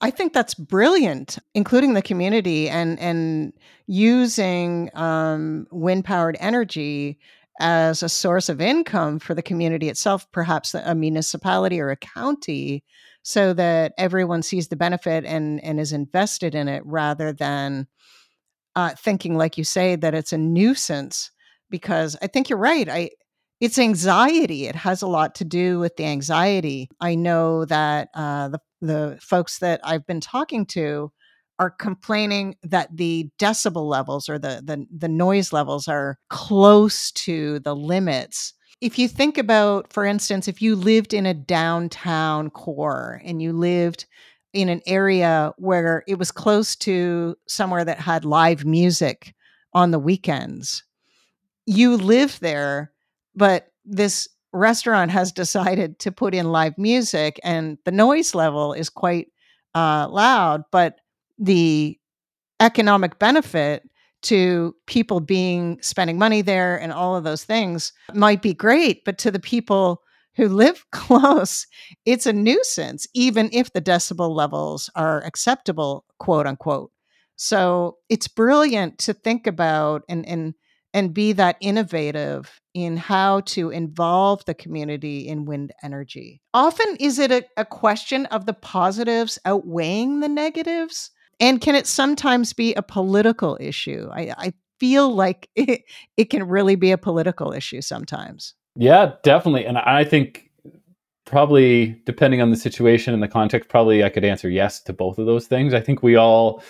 I 0.00 0.10
think 0.10 0.32
that's 0.32 0.54
brilliant, 0.54 1.38
including 1.54 1.94
the 1.94 2.02
community 2.02 2.68
and 2.68 2.98
and 2.98 3.52
using 3.86 4.90
um, 4.94 5.66
wind 5.70 6.04
powered 6.04 6.36
energy 6.40 7.18
as 7.60 8.02
a 8.02 8.08
source 8.08 8.48
of 8.48 8.60
income 8.60 9.18
for 9.18 9.34
the 9.34 9.42
community 9.42 9.88
itself, 9.88 10.30
perhaps 10.32 10.74
a 10.74 10.94
municipality 10.94 11.80
or 11.80 11.90
a 11.90 11.96
county, 11.96 12.84
so 13.22 13.52
that 13.54 13.92
everyone 13.96 14.42
sees 14.42 14.68
the 14.68 14.76
benefit 14.76 15.24
and 15.24 15.62
and 15.64 15.80
is 15.80 15.92
invested 15.92 16.54
in 16.54 16.68
it 16.68 16.82
rather 16.84 17.32
than 17.32 17.86
uh, 18.76 18.90
thinking, 18.98 19.36
like 19.36 19.56
you 19.56 19.64
say, 19.64 19.96
that 19.96 20.14
it's 20.14 20.32
a 20.32 20.38
nuisance. 20.38 21.30
Because 21.70 22.16
I 22.22 22.26
think 22.26 22.48
you're 22.48 22.58
right. 22.58 22.88
I 22.88 23.10
it's 23.60 23.78
anxiety. 23.78 24.66
It 24.66 24.74
has 24.74 25.00
a 25.02 25.06
lot 25.06 25.36
to 25.36 25.44
do 25.44 25.78
with 25.78 25.96
the 25.96 26.04
anxiety. 26.04 26.90
I 27.00 27.14
know 27.14 27.64
that 27.64 28.08
uh, 28.14 28.48
the 28.48 28.60
the 28.80 29.18
folks 29.20 29.58
that 29.60 29.80
I've 29.82 30.06
been 30.06 30.20
talking 30.20 30.66
to 30.66 31.10
are 31.58 31.70
complaining 31.70 32.56
that 32.62 32.96
the 32.96 33.30
decibel 33.38 33.88
levels 33.88 34.28
or 34.28 34.38
the, 34.38 34.60
the 34.64 34.86
the 34.96 35.08
noise 35.08 35.52
levels 35.52 35.88
are 35.88 36.18
close 36.28 37.12
to 37.12 37.60
the 37.60 37.74
limits. 37.74 38.54
If 38.80 38.98
you 38.98 39.08
think 39.08 39.38
about, 39.38 39.92
for 39.92 40.04
instance, 40.04 40.48
if 40.48 40.60
you 40.60 40.74
lived 40.76 41.14
in 41.14 41.26
a 41.26 41.34
downtown 41.34 42.50
core 42.50 43.20
and 43.24 43.40
you 43.40 43.52
lived 43.52 44.06
in 44.52 44.68
an 44.68 44.82
area 44.86 45.52
where 45.56 46.04
it 46.06 46.18
was 46.18 46.30
close 46.30 46.76
to 46.76 47.36
somewhere 47.46 47.84
that 47.84 48.00
had 48.00 48.24
live 48.24 48.64
music 48.64 49.34
on 49.72 49.90
the 49.90 49.98
weekends, 49.98 50.84
you 51.66 51.96
live 51.96 52.38
there, 52.40 52.92
but 53.34 53.68
this 53.84 54.28
restaurant 54.52 55.10
has 55.10 55.32
decided 55.32 55.98
to 56.00 56.12
put 56.12 56.34
in 56.34 56.52
live 56.52 56.76
music 56.76 57.40
and 57.44 57.78
the 57.84 57.92
noise 57.92 58.34
level 58.34 58.72
is 58.72 58.88
quite 58.88 59.28
uh, 59.74 60.08
loud, 60.08 60.62
but 60.70 60.98
the 61.38 61.98
economic 62.60 63.18
benefit 63.18 63.82
to 64.22 64.74
people 64.86 65.20
being 65.20 65.78
spending 65.82 66.18
money 66.18 66.40
there 66.40 66.80
and 66.80 66.92
all 66.92 67.14
of 67.14 67.24
those 67.24 67.44
things 67.44 67.92
might 68.14 68.40
be 68.40 68.54
great, 68.54 69.04
but 69.04 69.18
to 69.18 69.30
the 69.30 69.38
people 69.38 70.02
who 70.36 70.48
live 70.48 70.84
close, 70.92 71.66
it's 72.06 72.26
a 72.26 72.32
nuisance, 72.32 73.06
even 73.14 73.50
if 73.52 73.72
the 73.72 73.82
decibel 73.82 74.34
levels 74.34 74.90
are 74.96 75.22
acceptable, 75.24 76.04
quote 76.18 76.46
unquote. 76.46 76.90
So 77.36 77.98
it's 78.08 78.28
brilliant 78.28 78.98
to 79.00 79.12
think 79.12 79.46
about 79.46 80.02
and 80.08 80.26
and 80.26 80.54
and 80.94 81.12
be 81.12 81.32
that 81.32 81.56
innovative 81.60 82.60
in 82.72 82.96
how 82.96 83.40
to 83.40 83.70
involve 83.70 84.44
the 84.44 84.54
community 84.54 85.26
in 85.26 85.44
wind 85.44 85.72
energy. 85.82 86.40
Often, 86.54 86.96
is 87.00 87.18
it 87.18 87.32
a, 87.32 87.42
a 87.56 87.64
question 87.64 88.26
of 88.26 88.46
the 88.46 88.52
positives 88.54 89.36
outweighing 89.44 90.20
the 90.20 90.28
negatives? 90.28 91.10
And 91.40 91.60
can 91.60 91.74
it 91.74 91.86
sometimes 91.86 92.52
be 92.52 92.74
a 92.74 92.82
political 92.82 93.56
issue? 93.60 94.08
I, 94.12 94.34
I 94.36 94.52
feel 94.78 95.14
like 95.14 95.48
it, 95.56 95.82
it 96.16 96.30
can 96.30 96.48
really 96.48 96.76
be 96.76 96.90
a 96.90 96.98
political 96.98 97.52
issue 97.52 97.80
sometimes. 97.80 98.54
Yeah, 98.76 99.12
definitely. 99.22 99.66
And 99.66 99.78
I 99.78 100.04
think 100.04 100.50
probably 101.24 102.00
depending 102.04 102.42
on 102.42 102.50
the 102.50 102.56
situation 102.56 103.14
and 103.14 103.22
the 103.22 103.28
context, 103.28 103.68
probably 103.68 104.04
I 104.04 104.08
could 104.08 104.24
answer 104.24 104.50
yes 104.50 104.80
to 104.82 104.92
both 104.92 105.18
of 105.18 105.26
those 105.26 105.46
things. 105.46 105.72
I 105.72 105.80
think 105.80 106.02
we 106.02 106.16
all, 106.16 106.62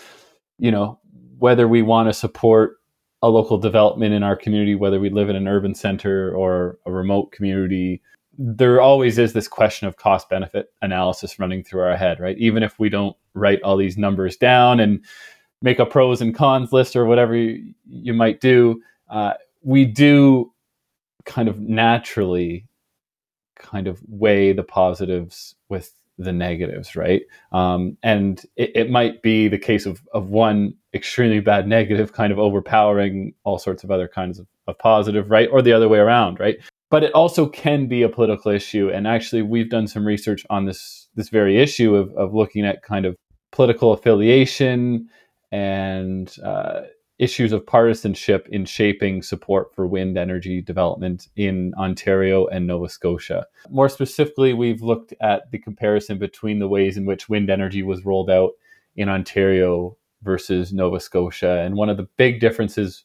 you 0.59 0.71
know, 0.71 0.99
whether 1.39 1.67
we 1.67 1.83
want 1.83 2.09
to 2.09 2.13
support 2.13 2.77
a 3.23 3.29
local 3.29 3.59
development 3.59 4.15
in 4.15 4.23
our 4.23 4.37
community, 4.37 4.75
whether 4.75 5.01
we 5.01 5.11
live 5.11 5.31
in 5.31 5.37
an 5.37 5.49
urban 5.49 5.75
center 5.75 6.35
or 6.35 6.79
a 6.87 6.93
remote 6.93 7.33
community, 7.33 8.03
there 8.39 8.81
always 8.81 9.19
is 9.19 9.33
this 9.33 9.49
question 9.49 9.87
of 9.87 9.97
cost 9.97 10.29
benefit 10.29 10.73
analysis 10.83 11.39
running 11.39 11.63
through 11.63 11.83
our 11.83 11.97
head, 11.97 12.21
right? 12.21 12.39
Even 12.39 12.63
if 12.63 12.79
we 12.79 12.89
don't 12.89 13.17
write 13.35 13.63
all 13.63 13.77
these 13.77 13.99
numbers 13.99 14.37
down 14.37 14.81
and 14.81 15.05
make 15.63 15.79
a 15.79 15.87
pros 15.87 16.21
and 16.21 16.35
cons 16.35 16.73
list 16.73 16.97
or 16.97 17.05
whatever 17.05 17.35
you, 17.35 17.75
you 17.87 18.13
might 18.13 18.41
do, 18.41 18.81
uh, 19.09 19.35
we 19.63 19.85
do 19.85 20.53
kind 21.25 21.49
of 21.49 21.59
naturally 21.61 22.67
kind 23.57 23.87
of 23.87 24.01
weigh 24.09 24.53
the 24.53 24.63
positives 24.63 25.55
with 25.69 25.95
the 26.19 26.33
negatives, 26.33 26.95
right? 26.95 27.23
Um, 27.53 27.97
and 28.03 28.45
it, 28.57 28.73
it, 28.75 28.91
might 28.91 29.23
be 29.23 29.49
the 29.49 29.59
case 29.59 29.87
of, 29.87 30.03
of 30.13 30.29
one 30.29 30.75
extremely 30.93 31.41
bad 31.41 31.67
negative 31.67 32.13
kind 32.13 32.33
of 32.33 32.39
overpowering 32.39 33.35
all 33.43 33.59
sorts 33.59 33.83
of 33.83 33.91
other 33.91 34.07
kinds 34.07 34.39
of, 34.39 34.47
of 34.69 34.79
positive, 34.79 35.31
right? 35.31 35.49
Or 35.51 35.61
the 35.61 35.73
other 35.73 35.89
way 35.89 35.99
around, 35.99 36.39
right? 36.39 36.59
But 36.95 37.03
it 37.03 37.13
also 37.13 37.49
can 37.49 37.89
be 37.89 38.03
a 38.03 38.09
political 38.09 38.53
issue. 38.53 38.89
And 38.89 39.09
actually, 39.09 39.43
we've 39.43 39.69
done 39.69 39.89
some 39.89 40.07
research 40.07 40.47
on 40.49 40.65
this 40.65 41.09
this 41.17 41.29
very 41.29 41.59
issue 41.59 41.97
of, 41.97 42.15
of 42.15 42.35
looking 42.35 42.65
at 42.65 42.85
kind 42.85 43.05
of 43.05 43.17
political 43.51 43.91
affiliation 43.91 45.09
and 45.51 46.33
uh, 46.45 46.83
issues 47.19 47.51
of 47.51 47.67
partisanship 47.67 48.47
in 48.53 48.65
shaping 48.65 49.23
support 49.23 49.75
for 49.75 49.89
wind 49.89 50.17
energy 50.17 50.63
development 50.63 51.27
in 51.35 51.75
Ontario 51.77 52.47
and 52.47 52.69
Nova 52.69 52.89
Scotia. 52.89 53.45
More 53.71 53.89
specifically, 53.89 54.53
we've 54.53 54.83
looked 54.83 55.13
at 55.21 55.51
the 55.51 55.59
comparison 55.59 56.19
between 56.19 56.61
the 56.61 56.69
ways 56.69 56.97
in 56.97 57.07
which 57.07 57.29
wind 57.29 57.51
energy 57.51 57.83
was 57.83 58.05
rolled 58.05 58.31
out 58.31 58.53
in 58.95 59.09
Ontario 59.09 59.97
versus 60.23 60.73
Nova 60.73 61.01
Scotia. 61.01 61.59
And 61.59 61.75
one 61.75 61.89
of 61.89 61.97
the 61.97 62.09
big 62.17 62.39
differences 62.39 63.03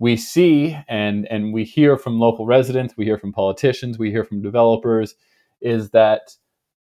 we 0.00 0.16
see 0.16 0.76
and, 0.88 1.28
and 1.30 1.52
we 1.52 1.62
hear 1.62 1.96
from 1.96 2.18
local 2.18 2.46
residents, 2.46 2.96
we 2.96 3.04
hear 3.04 3.18
from 3.18 3.32
politicians, 3.32 3.98
we 3.98 4.10
hear 4.10 4.24
from 4.24 4.40
developers, 4.40 5.14
is 5.60 5.90
that 5.90 6.34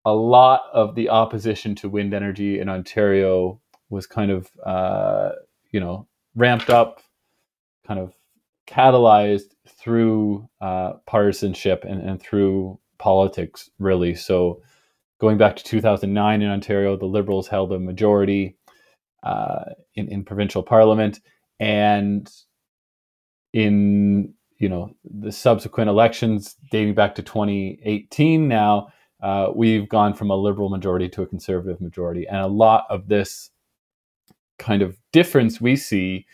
a 0.05 0.13
lot 0.13 0.61
of 0.71 0.93
the 0.93 1.09
opposition 1.09 1.73
to 1.75 1.89
wind 1.89 2.13
energy 2.13 2.59
in 2.59 2.69
Ontario 2.69 3.59
was 3.89 4.05
kind 4.05 4.29
of, 4.29 4.51
uh, 4.63 5.31
you 5.71 5.79
know, 5.79 6.07
ramped 6.35 6.69
up, 6.69 7.01
kind 7.87 7.99
of 7.99 8.13
catalyzed 8.67 9.55
through 9.67 10.47
uh, 10.61 10.93
partisanship 11.07 11.85
and, 11.85 12.07
and 12.07 12.21
through 12.21 12.79
politics, 12.99 13.71
really. 13.79 14.13
So, 14.13 14.61
going 15.19 15.39
back 15.39 15.55
to 15.55 15.63
2009 15.63 16.43
in 16.43 16.49
Ontario, 16.49 16.95
the 16.95 17.05
Liberals 17.07 17.47
held 17.47 17.73
a 17.73 17.79
majority 17.79 18.55
uh, 19.23 19.71
in, 19.95 20.07
in 20.09 20.23
provincial 20.23 20.61
parliament, 20.61 21.19
and 21.59 22.31
in 23.53 24.33
you 24.57 24.69
know 24.69 24.91
the 25.03 25.31
subsequent 25.31 25.89
elections 25.89 26.55
dating 26.71 26.95
back 26.95 27.15
to 27.15 27.21
2018 27.21 28.47
now 28.47 28.87
uh, 29.21 29.47
we've 29.55 29.89
gone 29.89 30.13
from 30.13 30.29
a 30.29 30.35
liberal 30.35 30.69
majority 30.69 31.09
to 31.09 31.21
a 31.21 31.27
conservative 31.27 31.81
majority 31.81 32.27
and 32.27 32.37
a 32.37 32.47
lot 32.47 32.85
of 32.89 33.07
this 33.07 33.49
kind 34.57 34.81
of 34.81 34.97
difference 35.11 35.61
we 35.61 35.75
see 35.75 36.25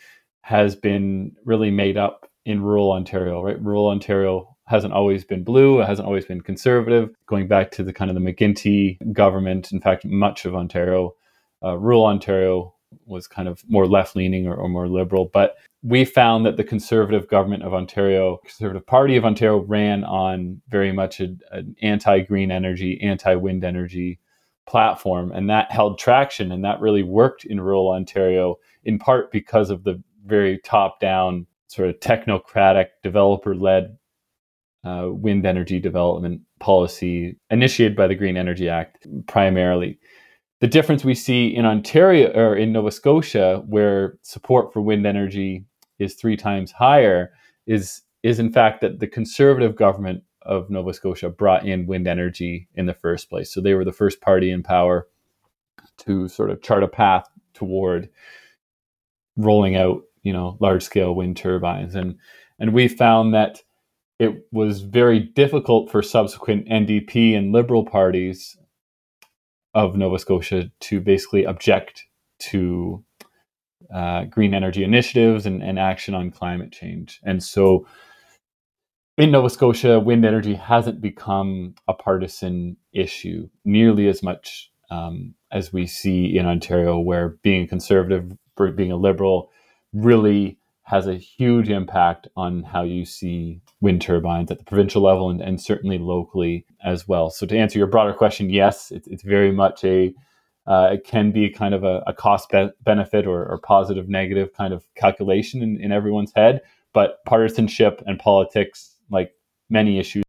has 0.42 0.76
been 0.76 1.32
really 1.44 1.70
made 1.70 1.96
up 1.96 2.30
in 2.44 2.62
rural 2.62 2.92
Ontario, 2.92 3.42
right? 3.42 3.60
Rural 3.62 3.88
Ontario 3.88 4.54
hasn't 4.66 4.92
always 4.92 5.24
been 5.24 5.44
blue, 5.44 5.80
it 5.80 5.86
hasn't 5.86 6.06
always 6.06 6.26
been 6.26 6.40
conservative. 6.40 7.10
Going 7.26 7.48
back 7.48 7.70
to 7.72 7.82
the 7.82 7.92
kind 7.92 8.10
of 8.10 8.14
the 8.14 8.20
McGuinty 8.20 8.98
government, 9.12 9.72
in 9.72 9.80
fact, 9.80 10.04
much 10.04 10.44
of 10.44 10.54
Ontario, 10.54 11.14
uh, 11.62 11.78
rural 11.78 12.04
Ontario 12.04 12.73
was 13.06 13.26
kind 13.26 13.48
of 13.48 13.62
more 13.68 13.86
left 13.86 14.16
leaning 14.16 14.46
or, 14.46 14.54
or, 14.54 14.68
more 14.68 14.88
liberal. 14.88 15.30
But 15.32 15.56
we 15.82 16.04
found 16.04 16.46
that 16.46 16.56
the 16.56 16.64
Conservative 16.64 17.28
government 17.28 17.62
of 17.62 17.74
Ontario, 17.74 18.38
Conservative 18.44 18.86
Party 18.86 19.16
of 19.16 19.24
Ontario, 19.24 19.58
ran 19.58 20.04
on 20.04 20.60
very 20.68 20.92
much 20.92 21.20
a, 21.20 21.34
an 21.50 21.76
anti 21.82 22.20
green 22.20 22.50
energy, 22.50 23.00
anti 23.02 23.34
wind 23.34 23.64
energy 23.64 24.18
platform. 24.66 25.30
And 25.32 25.50
that 25.50 25.70
held 25.70 25.98
traction 25.98 26.52
and 26.52 26.64
that 26.64 26.80
really 26.80 27.02
worked 27.02 27.44
in 27.44 27.60
rural 27.60 27.90
Ontario, 27.90 28.56
in 28.84 28.98
part 28.98 29.30
because 29.30 29.70
of 29.70 29.84
the 29.84 30.02
very 30.24 30.58
top 30.58 31.00
down, 31.00 31.46
sort 31.66 31.90
of 31.90 32.00
technocratic, 32.00 32.86
developer 33.02 33.54
led 33.54 33.98
uh, 34.84 35.08
wind 35.10 35.46
energy 35.46 35.80
development 35.80 36.42
policy 36.60 37.36
initiated 37.50 37.96
by 37.96 38.06
the 38.06 38.14
Green 38.14 38.36
Energy 38.36 38.68
Act 38.68 39.06
primarily. 39.26 39.98
The 40.64 40.70
difference 40.70 41.04
we 41.04 41.14
see 41.14 41.54
in 41.54 41.66
Ontario 41.66 42.32
or 42.32 42.56
in 42.56 42.72
Nova 42.72 42.90
Scotia, 42.90 43.62
where 43.66 44.16
support 44.22 44.72
for 44.72 44.80
wind 44.80 45.06
energy 45.06 45.66
is 45.98 46.14
three 46.14 46.38
times 46.38 46.72
higher, 46.72 47.34
is 47.66 48.00
is 48.22 48.38
in 48.38 48.50
fact 48.50 48.80
that 48.80 48.98
the 48.98 49.06
conservative 49.06 49.76
government 49.76 50.24
of 50.40 50.70
Nova 50.70 50.94
Scotia 50.94 51.28
brought 51.28 51.66
in 51.66 51.86
wind 51.86 52.08
energy 52.08 52.66
in 52.76 52.86
the 52.86 52.94
first 52.94 53.28
place. 53.28 53.52
So 53.52 53.60
they 53.60 53.74
were 53.74 53.84
the 53.84 53.92
first 53.92 54.22
party 54.22 54.50
in 54.50 54.62
power 54.62 55.06
to 55.98 56.28
sort 56.28 56.48
of 56.48 56.62
chart 56.62 56.82
a 56.82 56.88
path 56.88 57.28
toward 57.52 58.08
rolling 59.36 59.76
out, 59.76 60.04
you 60.22 60.32
know, 60.32 60.56
large 60.60 60.82
scale 60.82 61.14
wind 61.14 61.36
turbines. 61.36 61.94
And 61.94 62.16
and 62.58 62.72
we 62.72 62.88
found 62.88 63.34
that 63.34 63.62
it 64.18 64.46
was 64.50 64.80
very 64.80 65.20
difficult 65.20 65.90
for 65.90 66.00
subsequent 66.00 66.70
NDP 66.70 67.36
and 67.36 67.52
Liberal 67.52 67.84
parties 67.84 68.56
of 69.74 69.96
Nova 69.96 70.18
Scotia 70.18 70.70
to 70.80 71.00
basically 71.00 71.44
object 71.44 72.04
to 72.50 73.04
uh, 73.92 74.24
green 74.24 74.54
energy 74.54 74.84
initiatives 74.84 75.46
and, 75.46 75.62
and 75.62 75.78
action 75.78 76.14
on 76.14 76.30
climate 76.30 76.72
change. 76.72 77.20
And 77.24 77.42
so 77.42 77.86
in 79.16 79.30
Nova 79.30 79.50
Scotia, 79.50 80.00
wind 80.00 80.24
energy 80.24 80.54
hasn't 80.54 81.00
become 81.00 81.74
a 81.86 81.94
partisan 81.94 82.76
issue 82.92 83.48
nearly 83.64 84.08
as 84.08 84.22
much 84.22 84.70
um, 84.90 85.34
as 85.50 85.72
we 85.72 85.86
see 85.86 86.36
in 86.36 86.46
Ontario, 86.46 86.98
where 86.98 87.38
being 87.42 87.64
a 87.64 87.68
conservative, 87.68 88.32
being 88.76 88.92
a 88.92 88.96
liberal, 88.96 89.50
really 89.92 90.58
has 90.84 91.06
a 91.06 91.16
huge 91.16 91.70
impact 91.70 92.28
on 92.36 92.62
how 92.62 92.82
you 92.82 93.04
see 93.04 93.60
wind 93.80 94.02
turbines 94.02 94.50
at 94.50 94.58
the 94.58 94.64
provincial 94.64 95.02
level 95.02 95.30
and, 95.30 95.40
and 95.40 95.60
certainly 95.60 95.98
locally 95.98 96.66
as 96.84 97.08
well. 97.08 97.30
So 97.30 97.46
to 97.46 97.56
answer 97.56 97.78
your 97.78 97.86
broader 97.86 98.12
question, 98.12 98.50
yes, 98.50 98.90
it's, 98.90 99.08
it's 99.08 99.22
very 99.22 99.50
much 99.50 99.82
a 99.84 100.14
uh, 100.66 100.90
it 100.94 101.04
can 101.04 101.30
be 101.30 101.50
kind 101.50 101.74
of 101.74 101.84
a, 101.84 102.02
a 102.06 102.14
cost 102.14 102.48
be- 102.48 102.70
benefit 102.82 103.26
or, 103.26 103.44
or, 103.44 103.58
positive 103.58 104.08
negative 104.08 104.50
kind 104.54 104.72
of 104.72 104.82
calculation 104.94 105.62
in, 105.62 105.78
in 105.78 105.92
everyone's 105.92 106.32
head. 106.34 106.62
But 106.94 107.22
partisanship 107.26 108.02
and 108.06 108.18
politics, 108.18 108.96
like 109.10 109.32
many 109.68 109.98
issues, 109.98 110.23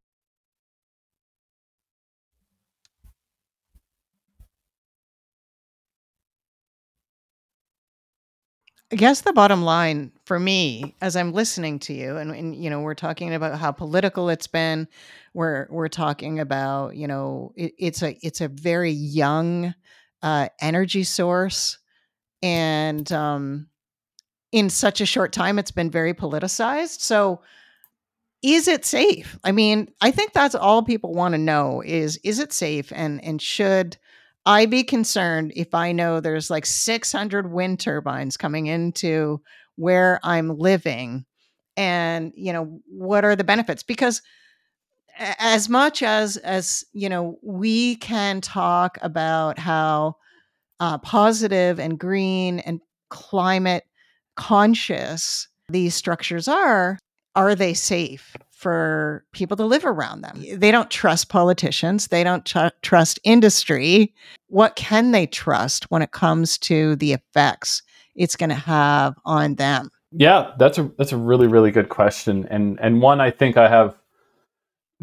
I 8.92 8.98
guess 8.98 9.22
the 9.22 9.34
bottom 9.34 9.64
line 9.64 10.12
for 10.26 10.40
me, 10.40 10.96
as 11.02 11.16
I'm 11.16 11.34
listening 11.34 11.80
to 11.80 11.94
you, 11.94 12.18
and, 12.18 12.32
and, 12.32 12.56
you 12.56 12.70
know, 12.70 12.82
we're 12.82 12.94
talking 12.94 13.34
about 13.34 13.58
how 13.58 13.72
political 13.72 14.30
it's 14.30 14.48
been. 14.48 14.88
We're 15.34 15.68
we're 15.70 15.90
talking 15.90 16.40
about 16.40 16.96
you 16.96 17.08
know 17.08 17.52
it, 17.56 17.74
it's 17.78 18.04
a 18.04 18.18
it's 18.22 18.42
a 18.42 18.48
very 18.48 18.92
young 18.92 19.74
uh, 20.22 20.50
energy 20.62 21.04
source, 21.04 21.80
and 22.44 23.12
um, 23.12 23.68
in 24.52 24.70
such 24.70 25.02
a 25.02 25.06
short 25.06 25.34
time, 25.34 25.60
it's 25.60 25.72
been 25.72 25.92
very 25.92 26.14
politicized. 26.14 27.02
So, 27.02 27.42
is 28.44 28.68
it 28.68 28.86
safe? 28.86 29.38
I 29.44 29.52
mean, 29.52 29.90
I 30.00 30.12
think 30.12 30.32
that's 30.32 30.56
all 30.56 30.84
people 30.84 31.14
want 31.14 31.34
to 31.34 31.40
know: 31.40 31.82
is 31.84 32.18
is 32.24 32.40
it 32.40 32.54
safe, 32.54 32.94
and 32.96 33.22
and 33.26 33.42
should 33.42 33.98
I 34.46 34.66
be 34.66 34.84
concerned 34.84 35.54
if 35.56 35.74
I 35.74 35.92
know 35.92 36.20
there's 36.20 36.50
like 36.50 36.66
600 36.66 37.52
wind 37.52 37.80
turbines 37.80 38.38
coming 38.38 38.68
into 38.68 39.42
where 39.76 40.20
I'm 40.24 40.58
living 40.58 41.26
and 41.78 42.32
you 42.36 42.54
know 42.54 42.80
what 42.88 43.26
are 43.26 43.36
the 43.36 43.44
benefits? 43.44 43.84
Because 43.84 44.22
as 45.18 45.70
much 45.70 46.04
as 46.04 46.38
as 46.38 46.84
you 46.94 47.10
know 47.10 47.38
we 47.42 47.96
can 47.98 48.42
talk 48.42 48.98
about 49.02 49.58
how 49.58 50.16
uh, 50.80 50.98
positive 50.98 51.80
and 51.80 51.98
green 51.98 52.60
and 52.60 52.82
climate 53.10 53.86
conscious 54.36 55.48
these 55.70 55.96
structures 55.96 56.48
are 56.48 57.00
are 57.36 57.56
they 57.56 57.74
safe 57.74 58.36
for 58.56 59.26
people 59.34 59.58
to 59.58 59.66
live 59.66 59.86
around 59.86 60.22
them. 60.22 60.44
They 60.54 60.72
don't 60.72 60.90
trust 60.90 61.30
politicians, 61.30 62.08
they 62.08 62.24
don't 62.24 62.46
tr- 62.46 62.68
trust 62.82 63.20
industry. 63.24 64.14
What 64.48 64.76
can 64.76 65.12
they 65.12 65.28
trust 65.28 65.92
when 65.92 66.02
it 66.02 66.12
comes 66.12 66.58
to 66.60 66.96
the 66.96 67.14
effects 67.14 67.84
it's 68.16 68.38
going 68.38 68.50
to 68.50 68.56
have 68.56 69.16
on 69.26 69.56
them? 69.56 69.92
Yeah, 70.12 70.54
that's 70.58 70.78
a 70.78 70.90
that's 70.98 71.12
a 71.12 71.18
really 71.18 71.48
really 71.48 71.72
good 71.72 71.90
question 71.90 72.48
and 72.50 72.80
and 72.82 73.02
one 73.02 73.20
I 73.20 73.32
think 73.32 73.58
I 73.58 73.68
have 73.68 73.96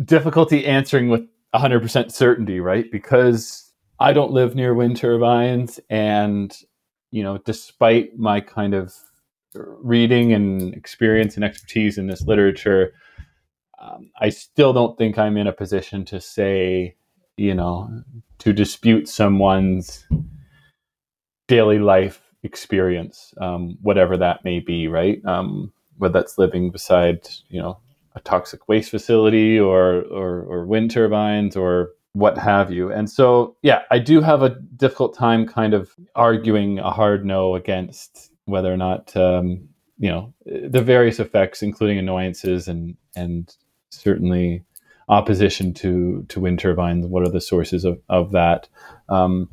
difficulty 0.02 0.66
answering 0.66 1.10
with 1.10 1.22
100% 1.54 2.10
certainty, 2.10 2.60
right? 2.60 2.90
Because 2.90 3.70
I 4.00 4.14
don't 4.14 4.30
live 4.30 4.54
near 4.54 4.72
wind 4.72 4.96
turbines 4.96 5.78
and 5.90 6.56
you 7.10 7.22
know, 7.22 7.36
despite 7.36 8.18
my 8.18 8.40
kind 8.40 8.72
of 8.72 8.94
reading 9.54 10.32
and 10.32 10.72
experience 10.74 11.34
and 11.36 11.44
expertise 11.44 11.98
in 11.98 12.06
this 12.06 12.22
literature, 12.22 12.94
um, 13.82 14.10
I 14.20 14.30
still 14.30 14.72
don't 14.72 14.96
think 14.96 15.18
I'm 15.18 15.36
in 15.36 15.46
a 15.46 15.52
position 15.52 16.04
to 16.06 16.20
say, 16.20 16.94
you 17.36 17.54
know, 17.54 18.02
to 18.38 18.52
dispute 18.52 19.08
someone's 19.08 20.06
daily 21.48 21.78
life 21.78 22.22
experience, 22.42 23.34
um, 23.40 23.76
whatever 23.82 24.16
that 24.16 24.44
may 24.44 24.60
be, 24.60 24.88
right? 24.88 25.24
Um, 25.24 25.72
whether 25.98 26.12
that's 26.12 26.38
living 26.38 26.70
beside, 26.70 27.28
you 27.48 27.60
know, 27.60 27.78
a 28.14 28.20
toxic 28.20 28.68
waste 28.68 28.90
facility 28.90 29.58
or, 29.58 30.02
or, 30.02 30.42
or 30.42 30.66
wind 30.66 30.90
turbines 30.90 31.56
or 31.56 31.90
what 32.12 32.36
have 32.36 32.70
you. 32.70 32.92
And 32.92 33.08
so, 33.08 33.56
yeah, 33.62 33.82
I 33.90 33.98
do 33.98 34.20
have 34.20 34.42
a 34.42 34.56
difficult 34.76 35.16
time 35.16 35.46
kind 35.46 35.74
of 35.74 35.94
arguing 36.14 36.78
a 36.78 36.90
hard 36.90 37.24
no 37.24 37.54
against 37.54 38.30
whether 38.44 38.72
or 38.72 38.76
not, 38.76 39.16
um, 39.16 39.68
you 39.98 40.10
know, 40.10 40.34
the 40.44 40.82
various 40.82 41.20
effects, 41.20 41.62
including 41.62 41.98
annoyances 41.98 42.68
and, 42.68 42.96
and 43.16 43.54
certainly 43.92 44.64
opposition 45.08 45.74
to 45.74 46.24
to 46.28 46.40
wind 46.40 46.58
turbines. 46.58 47.06
What 47.06 47.26
are 47.26 47.30
the 47.30 47.40
sources 47.40 47.84
of 47.84 48.00
of 48.08 48.32
that? 48.32 48.68
Um, 49.08 49.48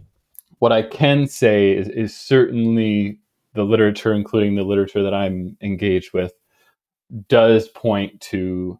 what 0.59 0.71
I 0.71 0.81
can 0.83 1.27
say 1.27 1.71
is, 1.71 1.87
is 1.89 2.15
certainly 2.15 3.19
the 3.53 3.63
literature, 3.63 4.13
including 4.13 4.55
the 4.55 4.63
literature 4.63 5.03
that 5.03 5.13
I'm 5.13 5.57
engaged 5.61 6.13
with, 6.13 6.33
does 7.27 7.67
point 7.69 8.19
to 8.21 8.77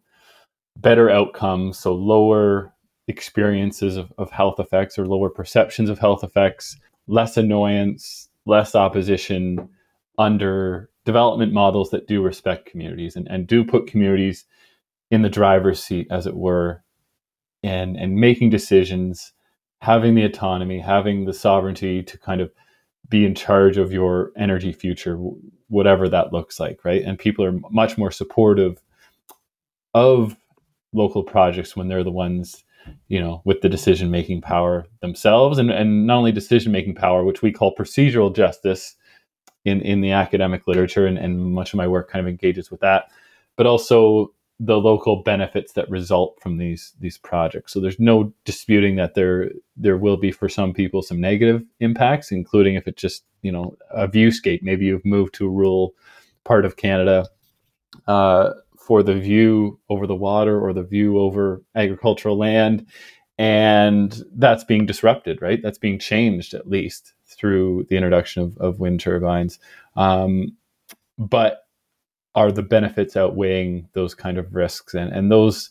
better 0.76 1.10
outcomes, 1.10 1.78
so 1.78 1.94
lower 1.94 2.72
experiences 3.08 3.96
of, 3.96 4.12
of 4.18 4.30
health 4.30 4.60
effects 4.60 4.98
or 4.98 5.06
lower 5.06 5.28
perceptions 5.28 5.90
of 5.90 5.98
health 5.98 6.22
effects, 6.22 6.76
less 7.08 7.36
annoyance, 7.36 8.28
less 8.46 8.74
opposition 8.74 9.68
under 10.18 10.90
development 11.04 11.52
models 11.52 11.90
that 11.90 12.06
do 12.06 12.22
respect 12.22 12.66
communities 12.66 13.16
and, 13.16 13.26
and 13.28 13.46
do 13.46 13.64
put 13.64 13.86
communities 13.86 14.44
in 15.10 15.22
the 15.22 15.28
driver's 15.28 15.82
seat, 15.82 16.06
as 16.10 16.26
it 16.26 16.36
were, 16.36 16.82
and 17.62 17.96
and 17.96 18.16
making 18.16 18.50
decisions, 18.50 19.32
having 19.80 20.14
the 20.14 20.24
autonomy, 20.24 20.78
having 20.78 21.24
the 21.24 21.34
sovereignty 21.34 22.02
to 22.02 22.18
kind 22.18 22.40
of 22.40 22.50
be 23.08 23.24
in 23.24 23.34
charge 23.34 23.76
of 23.76 23.92
your 23.92 24.30
energy 24.36 24.72
future, 24.72 25.16
whatever 25.68 26.08
that 26.08 26.32
looks 26.32 26.60
like, 26.60 26.84
right? 26.84 27.02
And 27.02 27.18
people 27.18 27.44
are 27.44 27.58
much 27.70 27.98
more 27.98 28.12
supportive 28.12 28.80
of 29.94 30.36
local 30.92 31.24
projects 31.24 31.76
when 31.76 31.88
they're 31.88 32.04
the 32.04 32.10
ones, 32.10 32.64
you 33.08 33.20
know, 33.20 33.42
with 33.44 33.60
the 33.62 33.68
decision 33.68 34.10
making 34.10 34.40
power 34.42 34.86
themselves, 35.00 35.58
and 35.58 35.70
and 35.70 36.06
not 36.06 36.18
only 36.18 36.32
decision 36.32 36.72
making 36.72 36.94
power, 36.94 37.24
which 37.24 37.42
we 37.42 37.52
call 37.52 37.74
procedural 37.74 38.34
justice 38.34 38.94
in 39.64 39.80
in 39.82 40.00
the 40.00 40.12
academic 40.12 40.66
literature, 40.68 41.06
and, 41.06 41.18
and 41.18 41.52
much 41.52 41.72
of 41.72 41.78
my 41.78 41.86
work 41.88 42.08
kind 42.10 42.24
of 42.24 42.28
engages 42.30 42.70
with 42.70 42.80
that, 42.80 43.10
but 43.56 43.66
also 43.66 44.32
the 44.62 44.76
local 44.78 45.22
benefits 45.22 45.72
that 45.72 45.88
result 45.90 46.38
from 46.40 46.58
these 46.58 46.92
these 47.00 47.16
projects. 47.16 47.72
So 47.72 47.80
there's 47.80 47.98
no 47.98 48.32
disputing 48.44 48.96
that 48.96 49.14
there 49.14 49.50
there 49.74 49.96
will 49.96 50.18
be 50.18 50.30
for 50.30 50.50
some 50.50 50.74
people 50.74 51.02
some 51.02 51.20
negative 51.20 51.62
impacts, 51.80 52.30
including 52.30 52.74
if 52.74 52.86
it's 52.86 53.00
just 53.00 53.24
you 53.40 53.50
know 53.50 53.76
a 53.90 54.06
viewscape. 54.06 54.62
Maybe 54.62 54.84
you've 54.84 55.04
moved 55.04 55.34
to 55.36 55.46
a 55.46 55.50
rural 55.50 55.94
part 56.44 56.66
of 56.66 56.76
Canada 56.76 57.26
uh, 58.06 58.50
for 58.78 59.02
the 59.02 59.14
view 59.14 59.80
over 59.88 60.06
the 60.06 60.14
water 60.14 60.60
or 60.60 60.74
the 60.74 60.84
view 60.84 61.18
over 61.18 61.62
agricultural 61.74 62.36
land, 62.36 62.86
and 63.38 64.22
that's 64.34 64.64
being 64.64 64.84
disrupted. 64.84 65.40
Right, 65.40 65.62
that's 65.62 65.78
being 65.78 65.98
changed 65.98 66.52
at 66.52 66.68
least 66.68 67.14
through 67.26 67.86
the 67.88 67.96
introduction 67.96 68.42
of, 68.42 68.58
of 68.58 68.78
wind 68.78 69.00
turbines. 69.00 69.58
Um, 69.96 70.54
but 71.16 71.62
are 72.34 72.52
the 72.52 72.62
benefits 72.62 73.16
outweighing 73.16 73.88
those 73.92 74.14
kind 74.14 74.38
of 74.38 74.54
risks. 74.54 74.94
And 74.94 75.12
and 75.12 75.30
those 75.30 75.70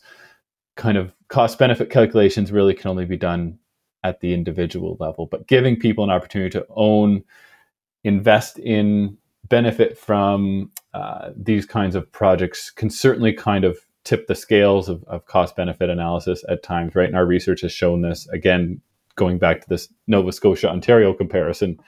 kind 0.76 0.96
of 0.96 1.14
cost 1.28 1.58
benefit 1.58 1.90
calculations 1.90 2.52
really 2.52 2.74
can 2.74 2.90
only 2.90 3.04
be 3.04 3.16
done 3.16 3.58
at 4.02 4.20
the 4.20 4.32
individual 4.32 4.96
level. 4.98 5.26
But 5.26 5.46
giving 5.46 5.78
people 5.78 6.04
an 6.04 6.10
opportunity 6.10 6.50
to 6.50 6.66
own 6.70 7.22
invest 8.04 8.58
in 8.58 9.18
benefit 9.48 9.98
from 9.98 10.70
uh, 10.94 11.30
these 11.36 11.66
kinds 11.66 11.94
of 11.94 12.10
projects 12.12 12.70
can 12.70 12.88
certainly 12.88 13.32
kind 13.32 13.64
of 13.64 13.78
tip 14.04 14.26
the 14.26 14.34
scales 14.34 14.88
of, 14.88 15.04
of 15.04 15.26
cost 15.26 15.56
benefit 15.56 15.90
analysis 15.90 16.42
at 16.48 16.62
times, 16.62 16.94
right? 16.94 17.08
And 17.08 17.16
our 17.16 17.26
research 17.26 17.60
has 17.60 17.72
shown 17.72 18.00
this. 18.00 18.26
Again, 18.28 18.80
going 19.16 19.38
back 19.38 19.60
to 19.60 19.68
this 19.68 19.92
Nova 20.06 20.32
Scotia 20.32 20.70
Ontario 20.70 21.12
comparison, 21.12 21.78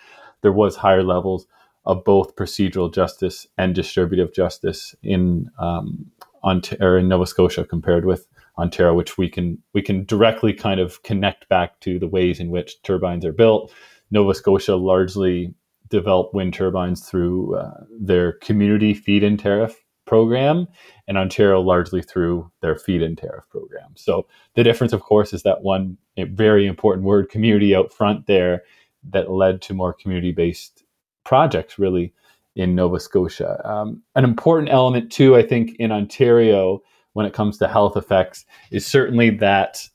there 0.42 0.52
was 0.52 0.76
higher 0.76 1.02
levels 1.02 1.46
of 1.84 2.04
both 2.04 2.36
procedural 2.36 2.92
justice 2.92 3.46
and 3.58 3.74
distributive 3.74 4.32
justice 4.32 4.94
in 5.02 5.50
um, 5.58 6.06
Ontario 6.44 7.00
in 7.00 7.08
Nova 7.08 7.26
Scotia 7.26 7.64
compared 7.64 8.04
with 8.04 8.26
Ontario, 8.58 8.94
which 8.94 9.16
we 9.16 9.28
can 9.28 9.58
we 9.72 9.82
can 9.82 10.04
directly 10.04 10.52
kind 10.52 10.80
of 10.80 11.02
connect 11.02 11.48
back 11.48 11.80
to 11.80 11.98
the 11.98 12.08
ways 12.08 12.38
in 12.38 12.50
which 12.50 12.82
turbines 12.82 13.24
are 13.24 13.32
built. 13.32 13.72
Nova 14.10 14.34
Scotia 14.34 14.76
largely 14.76 15.54
developed 15.88 16.34
wind 16.34 16.54
turbines 16.54 17.08
through 17.08 17.56
uh, 17.56 17.84
their 17.98 18.32
community 18.32 18.94
feed-in 18.94 19.36
tariff 19.36 19.82
program, 20.04 20.66
and 21.06 21.16
Ontario 21.16 21.60
largely 21.60 22.02
through 22.02 22.50
their 22.60 22.76
feed-in 22.76 23.16
tariff 23.16 23.44
program. 23.48 23.92
So 23.94 24.26
the 24.54 24.64
difference, 24.64 24.92
of 24.92 25.00
course, 25.00 25.32
is 25.32 25.42
that 25.44 25.62
one 25.62 25.96
very 26.18 26.66
important 26.66 27.06
word, 27.06 27.30
community, 27.30 27.74
out 27.74 27.92
front 27.92 28.26
there, 28.26 28.62
that 29.10 29.30
led 29.30 29.62
to 29.62 29.74
more 29.74 29.92
community-based 29.92 30.81
projects, 31.24 31.78
really 31.78 32.12
in 32.54 32.74
Nova 32.74 33.00
Scotia. 33.00 33.60
Um, 33.64 34.02
an 34.14 34.24
important 34.24 34.70
element, 34.70 35.10
too, 35.10 35.36
I 35.36 35.42
think, 35.42 35.76
in 35.78 35.90
Ontario 35.90 36.82
when 37.14 37.26
it 37.26 37.32
comes 37.32 37.58
to 37.58 37.68
health 37.68 37.96
effects 37.96 38.44
is 38.70 38.86
certainly 38.86 39.30
that 39.30 39.88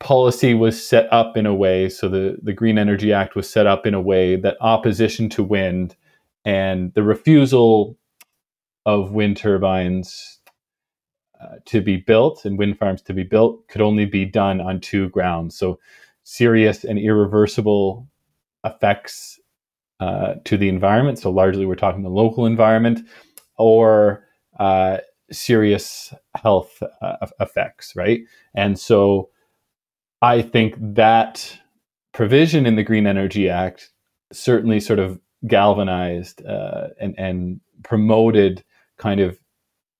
policy 0.00 0.54
was 0.54 0.84
set 0.84 1.12
up 1.12 1.36
in 1.36 1.44
a 1.44 1.54
way 1.54 1.88
so 1.88 2.08
the, 2.08 2.38
the 2.42 2.52
green 2.52 2.78
energy 2.78 3.12
act 3.12 3.34
was 3.34 3.50
set 3.50 3.66
up 3.66 3.84
in 3.84 3.94
a 3.94 4.00
way 4.00 4.36
that 4.36 4.56
opposition 4.60 5.28
to 5.28 5.42
wind 5.42 5.96
and 6.44 6.94
the 6.94 7.02
refusal 7.02 7.96
of 8.86 9.10
wind 9.10 9.36
turbines 9.36 10.38
uh, 11.40 11.56
to 11.64 11.80
be 11.80 11.96
built 11.96 12.44
and 12.44 12.58
wind 12.58 12.78
farms 12.78 13.02
to 13.02 13.12
be 13.12 13.24
built 13.24 13.66
could 13.68 13.80
only 13.80 14.06
be 14.06 14.24
done 14.24 14.60
on 14.60 14.80
two 14.80 15.08
grounds 15.08 15.56
so 15.56 15.78
serious 16.22 16.84
and 16.84 16.98
irreversible 16.98 18.06
effects 18.64 19.40
uh, 20.00 20.34
to 20.44 20.56
the 20.56 20.68
environment 20.68 21.18
so 21.18 21.30
largely 21.30 21.66
we're 21.66 21.74
talking 21.74 22.02
the 22.02 22.08
local 22.08 22.46
environment 22.46 23.00
or 23.56 24.24
uh, 24.58 24.98
serious 25.30 26.14
health 26.34 26.82
uh, 27.02 27.26
effects, 27.40 27.94
right? 27.94 28.20
And 28.54 28.78
so 28.78 29.30
I 30.22 30.42
think 30.42 30.74
that 30.78 31.58
provision 32.12 32.66
in 32.66 32.76
the 32.76 32.82
Green 32.82 33.06
Energy 33.06 33.48
Act 33.48 33.90
certainly 34.32 34.80
sort 34.80 34.98
of 34.98 35.20
galvanized 35.46 36.44
uh, 36.44 36.88
and, 37.00 37.14
and 37.18 37.60
promoted 37.84 38.64
kind 38.96 39.20
of 39.20 39.38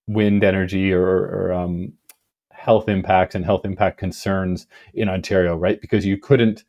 wind 0.07 0.43
energy 0.43 0.93
or, 0.93 1.07
or 1.07 1.53
um, 1.53 1.93
health 2.51 2.89
impacts 2.89 3.35
and 3.35 3.45
health 3.45 3.65
impact 3.65 3.99
concerns 3.99 4.67
in 4.95 5.09
Ontario, 5.09 5.57
right? 5.57 5.81
Because 5.81 6.05
you 6.05 6.19
couldn't 6.19 6.65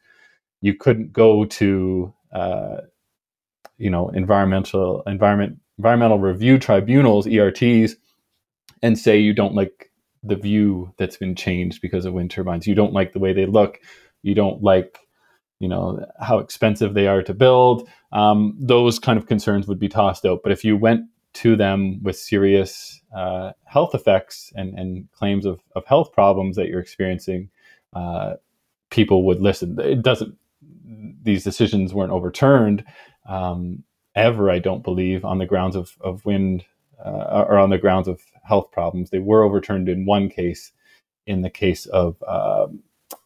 you 0.62 0.76
couldn't 0.76 1.14
go 1.14 1.46
to 1.46 2.14
uh, 2.34 2.78
you 3.80 3.90
know 3.90 4.10
environmental 4.10 5.02
environment 5.08 5.58
environmental 5.80 6.20
review 6.20 6.60
tribunals 6.60 7.26
ERTs 7.28 7.96
and 8.82 9.00
say 9.00 9.18
you 9.18 9.34
don't 9.34 9.56
like 9.56 9.90
the 10.24 10.36
view 10.36 10.94
that's 10.98 11.18
been 11.18 11.36
changed 11.36 11.82
because 11.82 12.06
of 12.06 12.14
wind 12.14 12.32
turbines. 12.32 12.68
You 12.68 12.76
don't 12.76 12.94
like 12.94 13.14
the 13.14 13.20
way 13.20 13.34
they 13.34 13.46
look. 13.46 13.80
You 14.22 14.36
don't 14.36 14.62
like, 14.62 15.00
you 15.60 15.68
know, 15.68 16.06
how 16.20 16.40
expensive 16.40 16.94
they 16.94 17.08
are 17.08 17.24
to 17.24 17.34
build. 17.34 17.88
Um, 18.12 18.56
those 18.60 19.00
kind 19.00 19.18
of 19.18 19.28
concerns 19.28 19.68
would 19.68 19.80
be 19.80 19.90
tossed 19.90 20.26
out. 20.26 20.42
But 20.44 20.52
if 20.52 20.64
you 20.64 20.76
went 20.76 21.06
to 21.36 21.56
them 21.56 22.02
with 22.04 22.18
serious 22.18 23.02
uh, 23.16 23.52
health 23.66 23.96
effects 23.96 24.52
and, 24.56 24.78
and 24.78 25.10
claims 25.14 25.46
of, 25.46 25.62
of 25.76 25.86
health 25.86 26.12
problems 26.12 26.56
that 26.58 26.68
you're 26.68 26.82
experiencing, 26.82 27.50
uh, 27.94 28.36
people 28.90 29.24
would 29.26 29.42
listen. 29.42 29.80
It 29.80 30.02
doesn't. 30.02 30.36
These 31.22 31.44
decisions 31.44 31.94
weren't 31.94 32.12
overturned 32.12 32.84
um, 33.28 33.84
ever. 34.16 34.50
I 34.50 34.60
don't 34.60 34.84
believe 34.84 35.24
on 35.24 35.38
the 35.38 35.46
grounds 35.46 35.76
of, 35.76 35.96
of 36.02 36.26
wind 36.26 36.66
uh, 37.04 37.46
or 37.48 37.58
on 37.58 37.70
the 37.70 37.78
grounds 37.78 38.08
of 38.08 38.22
health 38.44 38.72
problems. 38.72 39.10
They 39.10 39.20
were 39.20 39.44
overturned 39.44 39.88
in 39.88 40.06
one 40.06 40.30
case, 40.30 40.72
in 41.26 41.42
the 41.42 41.50
case 41.50 41.86
of 41.88 42.22
um, 42.28 42.82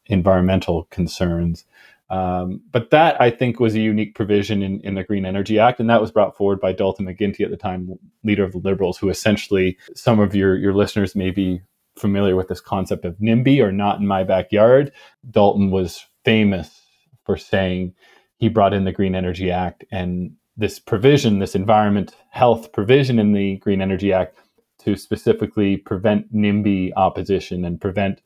environmental 0.07 0.83
concerns. 0.85 1.65
Um, 2.09 2.61
but 2.71 2.91
that 2.91 3.19
I 3.19 3.31
think 3.31 3.59
was 3.59 3.75
a 3.75 3.79
unique 3.79 4.13
provision 4.13 4.61
in, 4.61 4.81
in 4.81 4.93
the 4.93 5.03
Green 5.03 5.25
Energy 5.25 5.57
Act, 5.57 5.79
and 5.79 5.89
that 5.89 6.01
was 6.01 6.11
brought 6.11 6.37
forward 6.37 6.59
by 6.59 6.71
Dalton 6.71 7.07
McGuinty 7.07 7.41
at 7.41 7.49
the 7.49 7.57
time, 7.57 7.97
leader 8.23 8.43
of 8.43 8.51
the 8.51 8.59
Liberals, 8.59 8.97
who 8.97 9.09
essentially 9.09 9.77
some 9.95 10.19
of 10.19 10.35
your 10.35 10.55
your 10.55 10.73
listeners 10.73 11.15
may 11.15 11.31
be 11.31 11.61
familiar 11.97 12.35
with 12.35 12.49
this 12.49 12.61
concept 12.61 13.05
of 13.05 13.17
NIMBY 13.17 13.63
or 13.63 13.71
not 13.71 13.99
in 13.99 14.05
my 14.05 14.23
backyard. 14.23 14.91
Dalton 15.31 15.71
was 15.71 16.05
famous 16.23 16.82
for 17.25 17.37
saying 17.37 17.93
he 18.37 18.49
brought 18.49 18.73
in 18.73 18.85
the 18.85 18.91
Green 18.91 19.15
Energy 19.15 19.51
Act 19.51 19.83
and 19.91 20.35
this 20.57 20.79
provision, 20.79 21.39
this 21.39 21.55
environment 21.55 22.15
health 22.29 22.71
provision 22.71 23.19
in 23.19 23.33
the 23.33 23.57
Green 23.57 23.81
Energy 23.81 24.13
Act 24.13 24.37
to 24.79 24.95
specifically 24.95 25.77
prevent 25.77 26.33
NIMBY 26.33 26.91
opposition 26.95 27.65
and 27.65 27.79
prevent 27.79 28.21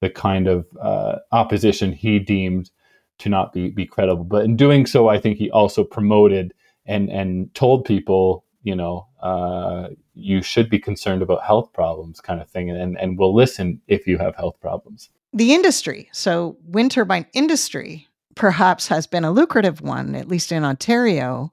the 0.00 0.10
kind 0.10 0.48
of 0.48 0.66
uh, 0.80 1.16
opposition 1.32 1.92
he 1.92 2.18
deemed 2.18 2.70
to 3.18 3.28
not 3.28 3.52
be, 3.52 3.68
be 3.68 3.86
credible. 3.86 4.24
But 4.24 4.44
in 4.44 4.56
doing 4.56 4.86
so, 4.86 5.08
I 5.08 5.20
think 5.20 5.36
he 5.36 5.50
also 5.50 5.84
promoted 5.84 6.54
and, 6.86 7.10
and 7.10 7.54
told 7.54 7.84
people, 7.84 8.44
you 8.62 8.74
know, 8.74 9.06
uh, 9.22 9.88
you 10.14 10.42
should 10.42 10.70
be 10.70 10.78
concerned 10.78 11.22
about 11.22 11.44
health 11.44 11.72
problems 11.72 12.20
kind 12.20 12.40
of 12.40 12.48
thing. 12.48 12.70
And, 12.70 12.98
and 12.98 13.18
we'll 13.18 13.34
listen 13.34 13.80
if 13.86 14.06
you 14.06 14.16
have 14.18 14.34
health 14.36 14.58
problems. 14.60 15.10
The 15.32 15.54
industry, 15.54 16.08
so 16.12 16.56
wind 16.64 16.90
turbine 16.90 17.26
industry, 17.34 18.08
perhaps 18.40 18.88
has 18.88 19.06
been 19.06 19.22
a 19.22 19.30
lucrative 19.30 19.82
one, 19.82 20.14
at 20.14 20.26
least 20.26 20.50
in 20.50 20.64
Ontario. 20.64 21.52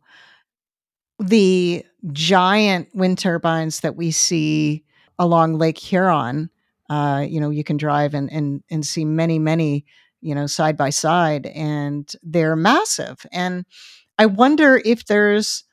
The 1.19 1.83
giant 2.13 2.87
wind 2.95 3.17
turbines 3.17 3.81
that 3.81 3.97
we 3.97 4.09
see 4.09 4.85
along 5.19 5.57
Lake 5.57 5.77
Huron. 5.77 6.49
Uh, 6.89 7.25
you 7.27 7.41
know, 7.41 7.49
you 7.49 7.65
can 7.65 7.75
drive 7.75 8.13
and, 8.13 8.31
and 8.31 8.63
and 8.71 8.85
see 8.85 9.03
many, 9.03 9.37
many, 9.37 9.85
you 10.21 10.33
know, 10.33 10.47
side 10.47 10.77
by 10.77 10.89
side, 10.89 11.47
and 11.47 12.09
they're 12.23 12.55
massive. 12.55 13.25
And 13.33 13.65
I 14.17 14.25
wonder 14.25 14.81
if 14.85 15.07
there's 15.07 15.65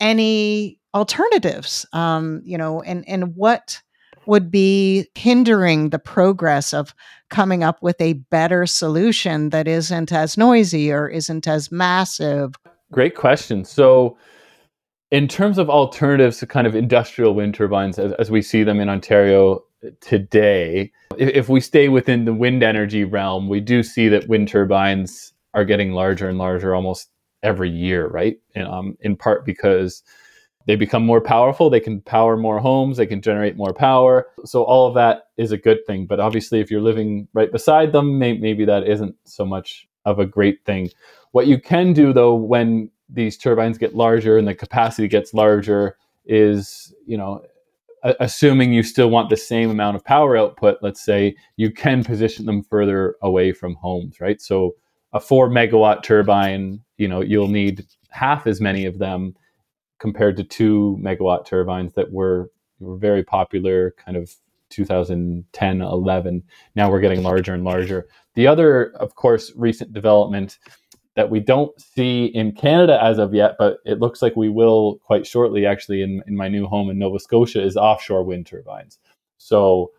any 0.00 0.80
alternatives, 0.92 1.86
um, 1.92 2.42
you 2.44 2.58
know, 2.58 2.82
and 2.82 3.08
and 3.08 3.36
what 3.36 3.80
would 4.26 4.50
be 4.50 5.08
hindering 5.14 5.90
the 5.90 5.98
progress 5.98 6.72
of 6.72 6.94
coming 7.30 7.62
up 7.62 7.82
with 7.82 8.00
a 8.00 8.14
better 8.14 8.66
solution 8.66 9.50
that 9.50 9.66
isn't 9.66 10.12
as 10.12 10.36
noisy 10.36 10.92
or 10.92 11.08
isn't 11.08 11.46
as 11.48 11.72
massive? 11.72 12.54
Great 12.92 13.14
question. 13.14 13.64
So 13.64 14.16
in 15.10 15.26
terms 15.26 15.58
of 15.58 15.70
alternatives 15.70 16.38
to 16.38 16.46
kind 16.46 16.66
of 16.66 16.74
industrial 16.74 17.34
wind 17.34 17.54
turbines 17.54 17.98
as, 17.98 18.12
as 18.12 18.30
we 18.30 18.42
see 18.42 18.62
them 18.62 18.80
in 18.80 18.88
Ontario 18.88 19.62
today, 20.00 20.92
if, 21.16 21.28
if, 21.30 21.48
we 21.48 21.60
stay 21.60 21.88
within 21.88 22.24
the 22.24 22.34
wind 22.34 22.62
energy 22.62 23.04
realm, 23.04 23.48
we 23.48 23.60
do 23.60 23.82
see 23.82 24.08
that 24.08 24.28
wind 24.28 24.48
turbines 24.48 25.32
are 25.54 25.64
getting 25.64 25.92
larger 25.92 26.28
and 26.28 26.38
larger 26.38 26.74
almost 26.74 27.10
every 27.42 27.70
year, 27.70 28.06
right? 28.08 28.38
And, 28.54 28.68
um, 28.68 28.96
in 29.00 29.16
part 29.16 29.44
because 29.44 30.02
they 30.66 30.76
become 30.76 31.04
more 31.04 31.20
powerful, 31.20 31.70
they 31.70 31.80
can 31.80 32.00
power 32.02 32.36
more 32.36 32.58
homes, 32.58 32.96
they 32.96 33.06
can 33.06 33.22
generate 33.22 33.56
more 33.56 33.72
power. 33.72 34.26
So 34.44 34.62
all 34.64 34.86
of 34.86 34.94
that 34.94 35.28
is 35.36 35.52
a 35.52 35.58
good 35.58 35.84
thing. 35.86 36.06
But 36.06 36.20
obviously, 36.20 36.60
if 36.60 36.70
you're 36.70 36.80
living 36.80 37.28
right 37.32 37.50
beside 37.50 37.92
them, 37.92 38.18
may, 38.18 38.34
maybe 38.34 38.64
that 38.66 38.86
isn't 38.86 39.16
so 39.24 39.44
much 39.44 39.88
of 40.04 40.18
a 40.18 40.26
great 40.26 40.64
thing. 40.64 40.90
What 41.32 41.46
you 41.46 41.60
can 41.60 41.92
do 41.92 42.12
though, 42.12 42.34
when 42.34 42.90
these 43.12 43.36
turbines 43.36 43.78
get 43.78 43.94
larger 43.94 44.38
and 44.38 44.46
the 44.46 44.54
capacity 44.54 45.08
gets 45.08 45.34
larger 45.34 45.96
is 46.26 46.94
you 47.06 47.16
know 47.16 47.42
assuming 48.20 48.72
you 48.72 48.82
still 48.82 49.10
want 49.10 49.28
the 49.28 49.36
same 49.36 49.70
amount 49.70 49.96
of 49.96 50.04
power 50.04 50.36
output 50.36 50.78
let's 50.80 51.02
say 51.02 51.34
you 51.56 51.70
can 51.70 52.04
position 52.04 52.46
them 52.46 52.62
further 52.62 53.16
away 53.22 53.52
from 53.52 53.74
homes 53.74 54.20
right 54.20 54.40
so 54.40 54.74
a 55.12 55.20
4 55.20 55.50
megawatt 55.50 56.02
turbine 56.02 56.80
you 56.98 57.08
know 57.08 57.20
you'll 57.20 57.48
need 57.48 57.84
half 58.10 58.46
as 58.46 58.60
many 58.60 58.86
of 58.86 58.98
them 58.98 59.34
compared 60.00 60.36
to 60.36 60.44
2 60.44 60.98
megawatt 61.00 61.46
turbines 61.46 61.94
that 61.94 62.10
were 62.12 62.50
were 62.80 62.96
very 62.96 63.22
popular 63.22 63.94
kind 64.04 64.16
of 64.16 64.34
2010 64.70 65.82
11 65.82 66.42
now 66.74 66.90
we're 66.90 67.00
getting 67.00 67.22
larger 67.22 67.54
and 67.54 67.64
larger 67.64 68.08
the 68.34 68.46
other 68.46 68.92
of 68.96 69.14
course 69.14 69.52
recent 69.56 69.92
development 69.92 70.58
that 71.16 71.30
we 71.30 71.40
don't 71.40 71.78
see 71.80 72.26
in 72.26 72.52
Canada 72.52 72.98
as 73.02 73.18
of 73.18 73.34
yet, 73.34 73.56
but 73.58 73.78
it 73.84 73.98
looks 73.98 74.22
like 74.22 74.36
we 74.36 74.48
will 74.48 74.96
quite 75.04 75.26
shortly, 75.26 75.66
actually, 75.66 76.02
in, 76.02 76.22
in 76.26 76.36
my 76.36 76.48
new 76.48 76.66
home 76.66 76.88
in 76.88 76.98
Nova 76.98 77.18
Scotia, 77.18 77.62
is 77.62 77.76
offshore 77.76 78.22
wind 78.22 78.46
turbines. 78.46 78.98
So, 79.38 79.90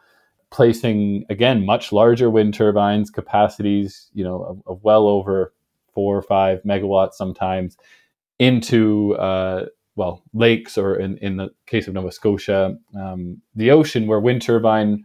placing 0.51 1.25
again 1.29 1.65
much 1.65 1.91
larger 1.91 2.29
wind 2.29 2.53
turbines, 2.53 3.09
capacities, 3.09 4.09
you 4.13 4.23
know, 4.23 4.41
of, 4.41 4.61
of 4.65 4.83
well 4.83 5.07
over 5.07 5.53
four 5.93 6.17
or 6.17 6.21
five 6.21 6.63
megawatts 6.63 7.13
sometimes, 7.13 7.77
into 8.39 9.15
uh, 9.17 9.65
well 9.95 10.23
lakes 10.33 10.77
or 10.77 10.95
in, 10.95 11.17
in 11.17 11.37
the 11.37 11.49
case 11.65 11.87
of 11.87 11.93
Nova 11.93 12.11
Scotia, 12.11 12.77
um, 12.99 13.41
the 13.55 13.71
ocean 13.71 14.07
where 14.07 14.19
wind 14.19 14.41
turbine 14.41 15.03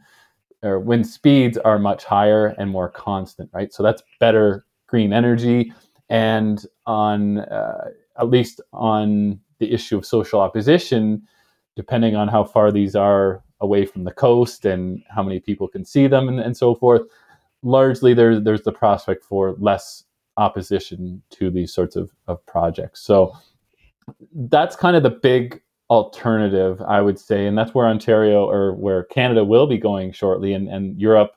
or 0.63 0.81
wind 0.81 1.07
speeds 1.07 1.59
are 1.59 1.79
much 1.79 2.05
higher 2.05 2.49
and 2.59 2.71
more 2.71 2.89
constant, 2.89 3.51
right? 3.53 3.73
So 3.73 3.83
that's 3.83 4.03
better 4.21 4.65
green 4.87 5.13
energy. 5.13 5.73
And 6.09 6.65
on 6.87 7.39
uh, 7.41 7.89
at 8.19 8.31
least 8.31 8.61
on 8.73 9.41
the 9.59 9.73
issue 9.73 9.99
of 9.99 10.07
social 10.07 10.41
opposition, 10.41 11.23
depending 11.75 12.17
on 12.17 12.29
how 12.29 12.45
far 12.45 12.71
these 12.71 12.95
are 12.95 13.43
away 13.61 13.87
from 13.87 14.05
the 14.05 14.13
coast 14.13 14.65
and 14.65 15.03
how 15.09 15.23
many 15.23 15.41
people 15.41 15.67
can 15.67 15.85
see 15.85 16.07
them 16.07 16.29
and, 16.29 16.41
and 16.41 16.57
so 16.57 16.75
forth, 16.75 17.03
largely 17.63 18.15
there's 18.15 18.43
there's 18.43 18.63
the 18.63 18.73
prospect 18.73 19.25
for 19.25 19.57
less 19.59 20.05
opposition 20.37 21.23
to 21.31 21.51
these 21.51 21.73
sorts 21.73 21.97
of, 21.97 22.11
of 22.29 22.45
projects. 22.47 23.01
So 23.01 23.33
that's 24.33 24.77
kind 24.77 24.97
of 24.97 25.03
the 25.03 25.11
big 25.11 25.61
alternative, 25.91 26.83
I 26.83 27.01
would 27.01 27.19
say, 27.19 27.47
and 27.47 27.57
that's 27.57 27.75
where 27.75 27.87
Ontario 27.87 28.49
or 28.49 28.75
where 28.75 29.05
Canada 29.05 29.45
will 29.45 29.67
be 29.67 29.79
going 29.79 30.13
shortly, 30.13 30.53
and, 30.53 30.69
and 30.69 31.01
Europe, 31.01 31.33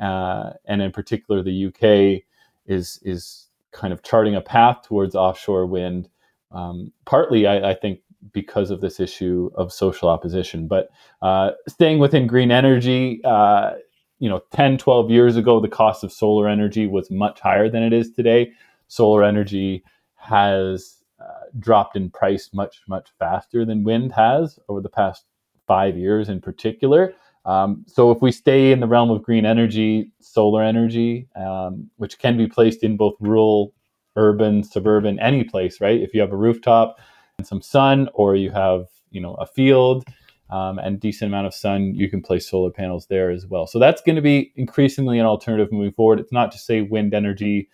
uh, 0.00 0.50
and 0.66 0.80
in 0.82 0.92
particular 0.92 1.42
the 1.42 1.66
UK, 1.66 2.22
is 2.66 3.00
is 3.02 3.46
kind 3.72 3.92
of 3.92 4.02
charting 4.02 4.34
a 4.34 4.40
path 4.40 4.82
towards 4.82 5.14
offshore 5.14 5.66
wind. 5.66 6.08
Um, 6.52 6.92
partly, 7.04 7.46
I, 7.46 7.70
I, 7.70 7.74
think, 7.74 8.00
because 8.32 8.70
of 8.70 8.80
this 8.80 8.98
issue 8.98 9.50
of 9.54 9.72
social 9.72 10.08
opposition, 10.08 10.66
but 10.66 10.90
uh, 11.22 11.52
staying 11.68 11.98
within 11.98 12.26
green 12.26 12.50
energy. 12.50 13.20
Uh, 13.24 13.72
you 14.20 14.28
know 14.28 14.42
10 14.52 14.76
12 14.76 15.10
years 15.10 15.36
ago 15.36 15.60
the 15.60 15.66
cost 15.68 16.04
of 16.04 16.12
solar 16.12 16.46
energy 16.46 16.86
was 16.86 17.10
much 17.10 17.40
higher 17.40 17.70
than 17.70 17.82
it 17.82 17.94
is 17.94 18.12
today 18.12 18.52
solar 18.86 19.24
energy 19.24 19.82
has 20.14 20.99
uh, 21.20 21.44
dropped 21.58 21.96
in 21.96 22.10
price 22.10 22.50
much 22.52 22.82
much 22.88 23.10
faster 23.18 23.64
than 23.64 23.84
wind 23.84 24.12
has 24.12 24.58
over 24.68 24.80
the 24.80 24.88
past 24.88 25.24
five 25.66 25.96
years 25.96 26.28
in 26.28 26.40
particular 26.40 27.12
um, 27.44 27.84
so 27.86 28.10
if 28.10 28.20
we 28.20 28.32
stay 28.32 28.72
in 28.72 28.80
the 28.80 28.86
realm 28.86 29.10
of 29.10 29.22
green 29.22 29.46
energy 29.46 30.10
solar 30.20 30.62
energy 30.62 31.28
um, 31.36 31.90
which 31.96 32.18
can 32.18 32.36
be 32.36 32.46
placed 32.46 32.82
in 32.82 32.96
both 32.96 33.14
rural 33.20 33.72
urban 34.16 34.62
suburban 34.62 35.18
any 35.20 35.44
place 35.44 35.80
right 35.80 36.00
if 36.00 36.14
you 36.14 36.20
have 36.20 36.32
a 36.32 36.36
rooftop 36.36 36.98
and 37.38 37.46
some 37.46 37.62
sun 37.62 38.08
or 38.14 38.36
you 38.36 38.50
have 38.50 38.86
you 39.10 39.20
know 39.20 39.34
a 39.34 39.46
field 39.46 40.04
um, 40.50 40.78
and 40.78 40.98
decent 40.98 41.28
amount 41.28 41.46
of 41.46 41.54
sun, 41.54 41.94
you 41.94 42.08
can 42.10 42.22
place 42.22 42.48
solar 42.48 42.70
panels 42.70 43.06
there 43.06 43.30
as 43.30 43.46
well. 43.46 43.66
So 43.66 43.78
that's 43.78 44.02
going 44.02 44.16
to 44.16 44.22
be 44.22 44.52
increasingly 44.56 45.18
an 45.18 45.26
alternative 45.26 45.72
moving 45.72 45.92
forward. 45.92 46.18
It's 46.18 46.32
not 46.32 46.50
to 46.52 46.58
say 46.58 46.82
wind 46.82 47.14
energy 47.14 47.68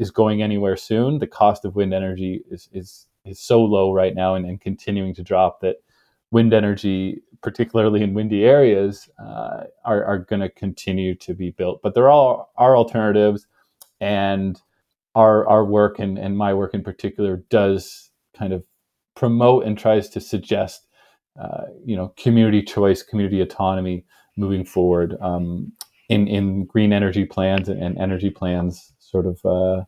is 0.00 0.12
going 0.12 0.42
anywhere 0.42 0.76
soon. 0.78 1.20
The 1.20 1.28
cost 1.28 1.66
of 1.66 1.76
wind 1.76 1.94
energy 1.94 2.42
is 2.50 2.70
is 2.72 3.08
is 3.26 3.40
so 3.40 3.62
low 3.64 3.94
right 3.94 4.16
now 4.16 4.36
and, 4.36 4.46
and 4.46 4.60
continuing 4.60 5.14
to 5.16 5.24
drop 5.24 5.62
that 5.62 5.78
wind 6.32 6.54
energy, 6.54 7.22
particularly 7.42 8.02
in 8.02 8.14
windy 8.14 8.44
areas, 8.44 9.10
uh, 9.20 9.64
are, 9.86 10.04
are 10.04 10.18
going 10.20 10.40
to 10.40 10.50
continue 10.50 11.14
to 11.16 11.34
be 11.34 11.50
built. 11.52 11.82
But 11.82 11.94
there 11.94 12.10
are, 12.10 12.46
are 12.58 12.76
alternatives, 12.76 13.48
and 14.00 14.60
our 15.16 15.48
our 15.48 15.64
work 15.66 16.00
and, 16.00 16.18
and 16.18 16.38
my 16.38 16.54
work 16.54 16.74
in 16.74 16.84
particular 16.84 17.38
does 17.50 18.10
kind 18.36 18.54
of 18.54 18.64
promote 19.16 19.66
and 19.66 19.78
tries 19.78 20.08
to 20.10 20.20
suggest 20.20 20.88
uh, 21.40 21.64
you 21.84 21.96
know 21.96 22.14
community 22.18 22.62
choice, 22.62 23.02
community 23.04 23.40
autonomy 23.42 24.06
moving 24.38 24.64
forward 24.64 25.16
um, 25.22 25.72
in 26.10 26.28
in 26.28 26.66
green 26.66 26.92
energy 26.94 27.26
plans 27.26 27.68
and, 27.68 27.82
and 27.82 27.98
energy 27.98 28.30
plans, 28.30 28.89
sort 29.10 29.26
of 29.26 29.44
uh, 29.44 29.84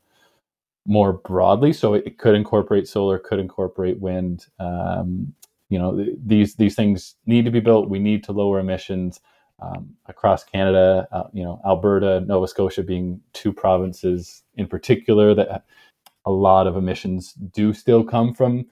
more 0.86 1.14
broadly. 1.14 1.72
So 1.72 1.94
it, 1.94 2.18
could 2.18 2.34
incorporate 2.34 2.88
solar, 2.88 3.18
could 3.18 3.38
incorporate 3.38 4.00
wind. 4.00 4.46
Um, 4.58 5.34
you 5.68 5.78
know 5.78 5.96
th- 5.96 6.16
these 6.24 6.54
these 6.56 6.74
things 6.74 7.14
need 7.26 7.44
to 7.44 7.50
be 7.50 7.60
built. 7.60 7.88
We 7.88 7.98
need 7.98 8.24
to 8.24 8.32
lower 8.32 8.60
emissions. 8.60 9.20
Um, 9.60 9.94
across 10.06 10.42
Canada, 10.42 11.06
uh, 11.12 11.28
you 11.32 11.44
know, 11.44 11.60
Alberta, 11.64 12.22
Nova 12.26 12.48
Scotia 12.48 12.82
being 12.82 13.20
two 13.32 13.52
provinces 13.52 14.42
in 14.56 14.66
particular 14.66 15.36
that 15.36 15.64
a 16.24 16.30
lot 16.32 16.66
of 16.66 16.76
emissions 16.76 17.34
do 17.34 17.72
still 17.72 18.02
come 18.02 18.34
from 18.34 18.66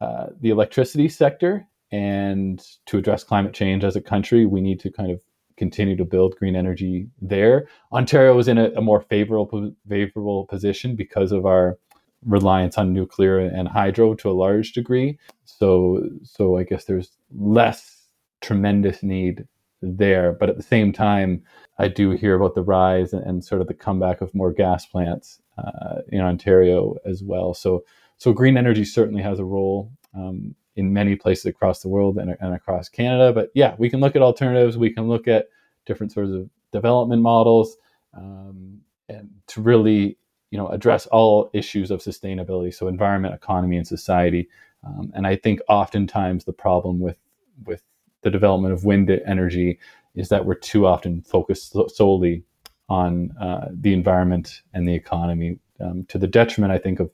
uh, 0.00 0.26
the 0.40 0.50
electricity 0.50 1.08
sector. 1.08 1.66
And 1.90 2.62
to 2.86 2.98
address 2.98 3.24
climate 3.24 3.54
change 3.54 3.84
as 3.84 3.96
a 3.96 4.00
country, 4.00 4.46
we 4.46 4.60
need 4.60 4.80
to 4.80 4.90
kind 4.90 5.10
of 5.10 5.20
continue 5.58 5.96
to 5.96 6.04
build 6.04 6.36
green 6.36 6.56
energy 6.56 7.08
there. 7.20 7.68
Ontario 7.92 8.38
is 8.38 8.48
in 8.48 8.58
a, 8.58 8.70
a 8.70 8.80
more 8.80 9.00
favorable 9.00 9.72
favorable 9.88 10.46
position 10.46 10.96
because 10.96 11.32
of 11.32 11.44
our 11.44 11.76
reliance 12.24 12.78
on 12.78 12.92
nuclear 12.92 13.38
and 13.38 13.68
hydro 13.68 14.14
to 14.14 14.30
a 14.30 14.38
large 14.44 14.72
degree. 14.72 15.18
So 15.44 16.02
so 16.22 16.56
I 16.56 16.62
guess 16.62 16.84
there's 16.84 17.10
less 17.34 18.06
tremendous 18.40 19.02
need 19.02 19.46
there. 19.82 20.32
But 20.32 20.48
at 20.48 20.56
the 20.56 20.62
same 20.62 20.92
time, 20.92 21.42
I 21.78 21.88
do 21.88 22.10
hear 22.10 22.34
about 22.34 22.54
the 22.54 22.62
rise 22.62 23.12
and, 23.12 23.44
sort 23.44 23.60
of 23.60 23.68
the 23.68 23.74
comeback 23.74 24.20
of 24.20 24.34
more 24.34 24.52
gas 24.52 24.86
plants 24.86 25.40
uh, 25.56 26.00
in 26.08 26.20
Ontario 26.20 26.96
as 27.04 27.22
well. 27.22 27.54
So 27.54 27.84
so 28.16 28.32
green 28.32 28.56
energy 28.56 28.84
certainly 28.84 29.22
has 29.22 29.38
a 29.38 29.44
role. 29.44 29.92
Um, 30.14 30.54
in 30.78 30.92
many 30.92 31.16
places 31.16 31.44
across 31.44 31.82
the 31.82 31.88
world 31.88 32.18
and, 32.18 32.36
and 32.40 32.54
across 32.54 32.88
Canada. 32.88 33.32
But 33.32 33.50
yeah, 33.54 33.74
we 33.78 33.90
can 33.90 33.98
look 33.98 34.14
at 34.14 34.22
alternatives. 34.22 34.78
We 34.78 34.90
can 34.90 35.08
look 35.08 35.26
at 35.26 35.48
different 35.86 36.12
sorts 36.12 36.30
of 36.30 36.48
development 36.72 37.20
models 37.20 37.76
um, 38.16 38.80
and 39.08 39.28
to 39.48 39.60
really 39.60 40.16
you 40.50 40.58
know 40.58 40.68
address 40.68 41.06
all 41.06 41.50
issues 41.52 41.90
of 41.90 42.00
sustainability 42.00 42.72
so 42.72 42.88
environment 42.88 43.34
economy 43.34 43.76
and 43.76 43.86
society 43.86 44.48
um, 44.86 45.10
and 45.14 45.26
i 45.26 45.34
think 45.34 45.60
oftentimes 45.68 46.44
the 46.44 46.52
problem 46.52 47.00
with 47.00 47.18
with 47.64 47.82
the 48.22 48.30
development 48.30 48.72
of 48.72 48.84
wind 48.84 49.10
energy 49.26 49.78
is 50.14 50.28
that 50.28 50.44
we're 50.44 50.54
too 50.54 50.86
often 50.86 51.22
focused 51.22 51.76
solely 51.94 52.42
on 52.88 53.30
uh, 53.40 53.68
the 53.70 53.92
environment 53.92 54.62
and 54.74 54.88
the 54.88 54.94
economy 54.94 55.58
um, 55.80 56.04
to 56.08 56.18
the 56.18 56.26
detriment 56.26 56.72
i 56.72 56.78
think 56.78 57.00
of 57.00 57.10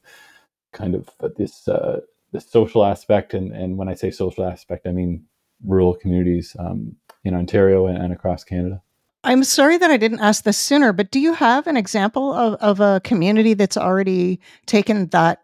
kind 0.73 0.95
of 0.95 1.09
this 1.37 1.69
uh, 1.69 2.01
the 2.35 2.41
social 2.41 2.85
aspect, 2.85 3.33
and, 3.33 3.53
and 3.53 3.79
when 3.79 3.89
I 3.89 3.95
say 3.95 4.11
social 4.11 4.45
aspect, 4.45 4.89
I 4.89 4.93
mean 4.93 5.25
rural 5.65 5.95
communities 5.95 6.55
um, 6.59 6.97
in 7.23 7.33
Ontario 7.33 7.87
and, 7.87 7.97
and, 7.97 8.13
across 8.13 8.43
Canada. 8.43 8.83
I'm 9.23 9.45
sorry 9.45 9.79
that 9.79 9.91
I 9.91 9.97
didn't 9.97 10.19
ask 10.21 10.43
this 10.43 10.59
sooner, 10.59 10.93
but 10.93 11.13
do 11.13 11.21
you 11.21 11.33
have 11.33 11.69
an 11.69 11.77
example 11.77 12.35
of, 12.35 12.55
of 12.55 12.81
a 12.81 13.01
community 13.05 13.55
that's 13.55 13.77
already 13.77 14.41
taken 14.67 15.07
that 15.11 15.43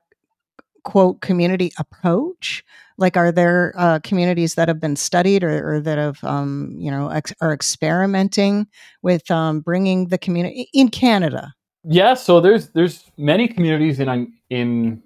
quote 0.83 1.20
community 1.20 1.72
approach? 1.79 2.64
Like, 2.98 3.16
are 3.16 3.31
there 3.31 3.72
uh, 3.76 4.00
communities 4.00 4.57
that 4.57 4.66
have 4.66 4.81
been 4.81 4.96
studied 4.96 5.44
or, 5.44 5.76
or 5.76 5.81
that 5.81 5.96
have, 5.96 6.22
um, 6.24 6.74
you 6.76 6.90
know, 6.90 7.09
ex- 7.09 7.33
are 7.40 7.55
experimenting 7.55 8.66
with 9.00 9.31
um, 9.31 9.61
bringing 9.61 10.09
the 10.09 10.18
community 10.18 10.68
in 10.74 10.88
Canada? 10.90 11.55
Yeah, 11.85 12.14
so 12.14 12.40
there's 12.40 12.70
there's 12.70 13.05
many 13.16 13.48
communities 13.48 14.00
in 14.00 14.35
in 14.50 15.03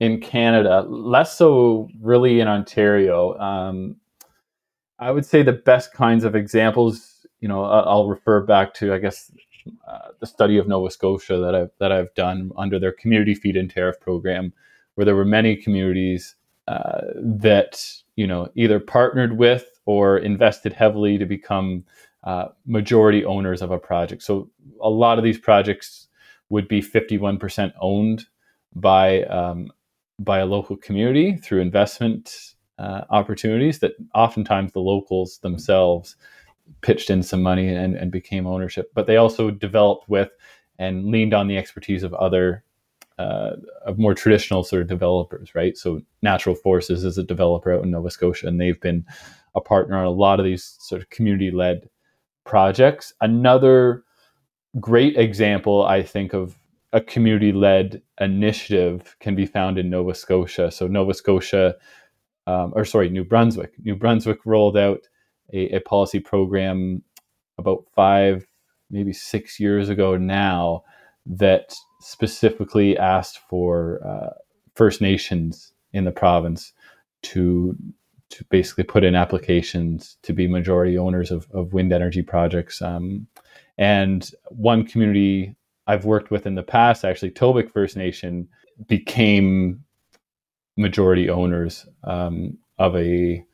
in 0.00 0.20
Canada, 0.20 0.82
less 0.88 1.36
so 1.36 1.88
really 2.00 2.40
in 2.40 2.48
Ontario. 2.48 3.38
Um, 3.38 3.96
I 4.98 5.10
would 5.10 5.26
say 5.26 5.42
the 5.42 5.52
best 5.52 5.92
kinds 5.92 6.24
of 6.24 6.34
examples, 6.34 7.26
you 7.40 7.48
know, 7.48 7.64
I'll 7.64 8.08
refer 8.08 8.40
back 8.40 8.74
to, 8.74 8.94
I 8.94 8.98
guess, 8.98 9.30
uh, 9.88 10.08
the 10.20 10.26
study 10.26 10.58
of 10.58 10.68
Nova 10.68 10.90
Scotia 10.90 11.38
that 11.38 11.54
I've 11.54 11.70
that 11.80 11.92
I've 11.92 12.14
done 12.14 12.52
under 12.56 12.78
their 12.78 12.92
community 12.92 13.34
feed-in 13.34 13.68
tariff 13.68 13.98
program, 14.00 14.52
where 14.94 15.04
there 15.04 15.16
were 15.16 15.24
many 15.24 15.56
communities 15.56 16.36
uh, 16.68 17.00
that 17.16 17.84
you 18.16 18.26
know 18.26 18.48
either 18.54 18.78
partnered 18.78 19.38
with 19.38 19.66
or 19.86 20.18
invested 20.18 20.72
heavily 20.72 21.18
to 21.18 21.26
become 21.26 21.84
uh, 22.24 22.48
majority 22.66 23.24
owners 23.24 23.62
of 23.62 23.70
a 23.70 23.78
project. 23.78 24.22
So 24.22 24.50
a 24.80 24.90
lot 24.90 25.18
of 25.18 25.24
these 25.24 25.38
projects 25.38 26.08
would 26.48 26.68
be 26.68 26.82
51% 26.82 27.72
owned 27.80 28.26
by 28.74 29.22
um, 29.24 29.70
by 30.18 30.38
a 30.38 30.46
local 30.46 30.76
community 30.76 31.36
through 31.36 31.60
investment 31.60 32.54
uh, 32.78 33.02
opportunities 33.10 33.78
that 33.80 33.92
oftentimes 34.14 34.72
the 34.72 34.80
locals 34.80 35.38
themselves 35.38 36.16
pitched 36.80 37.10
in 37.10 37.22
some 37.22 37.42
money 37.42 37.68
and, 37.68 37.94
and 37.94 38.10
became 38.10 38.46
ownership. 38.46 38.90
But 38.94 39.06
they 39.06 39.16
also 39.16 39.50
developed 39.50 40.08
with 40.08 40.30
and 40.78 41.06
leaned 41.06 41.34
on 41.34 41.48
the 41.48 41.56
expertise 41.56 42.02
of 42.02 42.12
other 42.14 42.64
uh, 43.18 43.52
of 43.86 43.98
more 43.98 44.14
traditional 44.14 44.62
sort 44.62 44.82
of 44.82 44.88
developers, 44.88 45.54
right? 45.54 45.76
So 45.76 46.02
Natural 46.20 46.54
Forces 46.54 47.02
is 47.02 47.16
a 47.16 47.22
developer 47.22 47.72
out 47.72 47.82
in 47.82 47.90
Nova 47.90 48.10
Scotia, 48.10 48.46
and 48.46 48.60
they've 48.60 48.80
been 48.80 49.06
a 49.54 49.60
partner 49.60 49.96
on 49.96 50.04
a 50.04 50.10
lot 50.10 50.38
of 50.38 50.44
these 50.44 50.76
sort 50.80 51.00
of 51.00 51.08
community-led 51.08 51.88
projects. 52.44 53.14
Another 53.22 54.04
great 54.78 55.16
example, 55.16 55.86
I 55.86 56.02
think, 56.02 56.34
of 56.34 56.58
a 56.92 57.00
community 57.00 57.52
led 57.52 58.02
initiative 58.20 59.16
can 59.20 59.34
be 59.34 59.46
found 59.46 59.78
in 59.78 59.90
Nova 59.90 60.14
Scotia. 60.14 60.70
So, 60.70 60.86
Nova 60.86 61.14
Scotia, 61.14 61.74
um, 62.46 62.72
or 62.76 62.84
sorry, 62.84 63.08
New 63.08 63.24
Brunswick. 63.24 63.72
New 63.82 63.96
Brunswick 63.96 64.38
rolled 64.44 64.76
out 64.76 65.00
a, 65.52 65.76
a, 65.76 65.80
policy 65.80 66.20
program 66.20 67.02
about 67.58 67.84
five, 67.94 68.46
maybe 68.90 69.12
six 69.12 69.58
years 69.58 69.88
ago 69.88 70.16
now 70.16 70.84
that 71.26 71.74
specifically 72.00 72.96
asked 72.96 73.40
for 73.48 74.00
uh, 74.06 74.34
First 74.74 75.00
Nations 75.00 75.72
in 75.92 76.04
the 76.04 76.12
province 76.12 76.72
to 77.22 77.76
to 78.28 78.44
basically 78.50 78.84
put 78.84 79.04
in 79.04 79.14
applications 79.14 80.16
to 80.22 80.32
be 80.32 80.48
majority 80.48 80.98
owners 80.98 81.30
of, 81.30 81.46
of 81.52 81.72
wind 81.72 81.92
energy 81.92 82.22
projects. 82.22 82.82
Um, 82.82 83.28
and 83.78 84.28
one 84.48 84.84
community 84.84 85.54
I've 85.86 86.04
worked 86.04 86.30
with 86.30 86.46
in 86.46 86.54
the 86.54 86.62
past, 86.62 87.04
actually, 87.04 87.30
Tobique 87.30 87.72
First 87.72 87.96
Nation 87.96 88.48
became 88.88 89.84
majority 90.76 91.30
owners 91.30 91.86
um, 92.04 92.58
of 92.78 92.96
a 92.96 93.44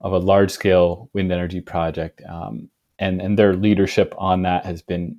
of 0.00 0.12
a 0.12 0.18
large 0.18 0.50
scale 0.50 1.08
wind 1.12 1.30
energy 1.30 1.60
project, 1.60 2.22
um, 2.28 2.68
and 2.98 3.20
and 3.20 3.38
their 3.38 3.54
leadership 3.54 4.14
on 4.18 4.42
that 4.42 4.64
has 4.64 4.82
been, 4.82 5.18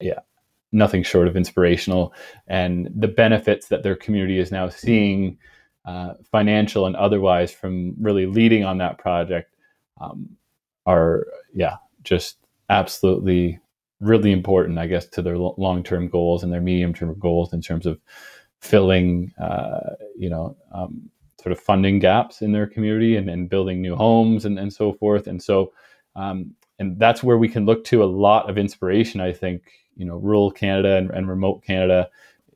yeah, 0.00 0.20
nothing 0.72 1.02
short 1.02 1.28
of 1.28 1.36
inspirational. 1.36 2.12
And 2.46 2.88
the 2.94 3.08
benefits 3.08 3.68
that 3.68 3.82
their 3.82 3.96
community 3.96 4.38
is 4.38 4.50
now 4.50 4.68
seeing, 4.68 5.38
uh, 5.84 6.14
financial 6.30 6.86
and 6.86 6.96
otherwise, 6.96 7.52
from 7.52 7.94
really 8.00 8.26
leading 8.26 8.64
on 8.64 8.78
that 8.78 8.98
project, 8.98 9.54
um, 10.00 10.36
are 10.86 11.26
yeah, 11.54 11.76
just 12.02 12.38
absolutely 12.68 13.58
really 14.00 14.32
important, 14.32 14.78
I 14.78 14.86
guess, 14.86 15.06
to 15.08 15.22
their 15.22 15.38
long 15.38 15.82
term 15.82 16.08
goals 16.08 16.42
and 16.42 16.52
their 16.52 16.60
medium 16.60 16.94
term 16.94 17.18
goals 17.18 17.52
in 17.52 17.60
terms 17.60 17.86
of 17.86 18.00
filling, 18.60 19.32
uh, 19.40 19.94
you 20.16 20.28
know, 20.28 20.56
um, 20.72 21.10
sort 21.40 21.52
of 21.52 21.60
funding 21.60 21.98
gaps 21.98 22.42
in 22.42 22.52
their 22.52 22.66
community 22.66 23.16
and, 23.16 23.30
and 23.30 23.48
building 23.48 23.80
new 23.80 23.96
homes 23.96 24.44
and, 24.44 24.58
and 24.58 24.72
so 24.72 24.92
forth. 24.92 25.26
And 25.26 25.42
so, 25.42 25.72
um, 26.16 26.54
and 26.78 26.98
that's 26.98 27.22
where 27.22 27.38
we 27.38 27.48
can 27.48 27.66
look 27.66 27.84
to 27.84 28.02
a 28.02 28.06
lot 28.06 28.48
of 28.48 28.58
inspiration, 28.58 29.20
I 29.20 29.32
think, 29.32 29.62
you 29.96 30.04
know, 30.04 30.16
rural 30.16 30.50
Canada 30.50 30.96
and, 30.96 31.10
and 31.10 31.28
remote 31.28 31.62
Canada, 31.64 32.08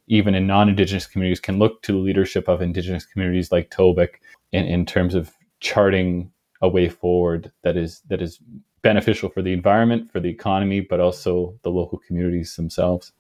even 0.07 0.35
in 0.35 0.47
non-Indigenous 0.47 1.07
communities, 1.07 1.41
can 1.41 1.59
look 1.59 1.83
to 1.83 1.93
the 1.93 1.99
leadership 1.99 2.49
of 2.49 2.63
Indigenous 2.63 3.07
communities 3.07 3.53
like 3.53 3.71
Tobique 3.71 4.17
in, 4.53 4.65
in 4.65 4.87
terms 4.87 5.15
of 5.15 5.33
charting 5.61 6.31
a 6.63 6.69
way 6.69 6.89
forward 6.89 7.53
that 7.63 7.77
is 7.77 8.01
that 8.09 8.23
is 8.23 8.39
beneficial 8.85 9.29
for 9.31 9.43
the 9.43 9.53
environment, 9.53 10.13
for 10.13 10.21
the 10.21 10.29
economy, 10.29 10.81
but 10.81 11.01
also 11.01 11.59
the 11.63 11.71
local 11.71 11.99
communities 12.07 12.55
themselves. 12.55 13.13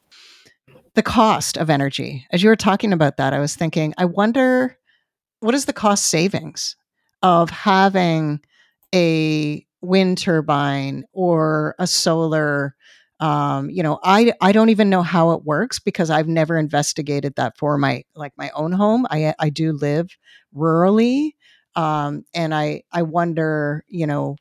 The 0.94 1.02
cost 1.02 1.56
of 1.56 1.70
energy. 1.70 2.24
As 2.30 2.44
you 2.44 2.48
were 2.48 2.54
talking 2.54 2.92
about 2.92 3.16
that, 3.16 3.32
I 3.32 3.40
was 3.40 3.56
thinking, 3.56 3.92
I 3.98 4.04
wonder 4.04 4.78
what 5.40 5.54
is 5.54 5.64
the 5.64 5.72
cost 5.72 6.06
savings 6.06 6.76
of 7.22 7.50
having 7.50 8.40
a 8.94 9.66
wind 9.80 10.18
turbine 10.18 11.04
or 11.12 11.74
a 11.78 11.86
solar 11.86 12.76
um, 13.20 13.70
you 13.70 13.82
know 13.82 14.00
i 14.02 14.32
i 14.40 14.50
don't 14.50 14.70
even 14.70 14.90
know 14.90 15.02
how 15.02 15.30
it 15.32 15.44
works 15.44 15.78
because 15.78 16.10
i've 16.10 16.26
never 16.26 16.58
investigated 16.58 17.34
that 17.36 17.56
for 17.56 17.78
my 17.78 18.02
like 18.14 18.32
my 18.36 18.50
own 18.54 18.72
home 18.72 19.06
i 19.10 19.34
i 19.38 19.50
do 19.50 19.72
live 19.72 20.16
rurally 20.54 21.32
um, 21.76 22.24
and 22.34 22.54
i 22.54 22.82
i 22.92 23.02
wonder 23.02 23.84
you 23.88 24.06
know 24.06 24.36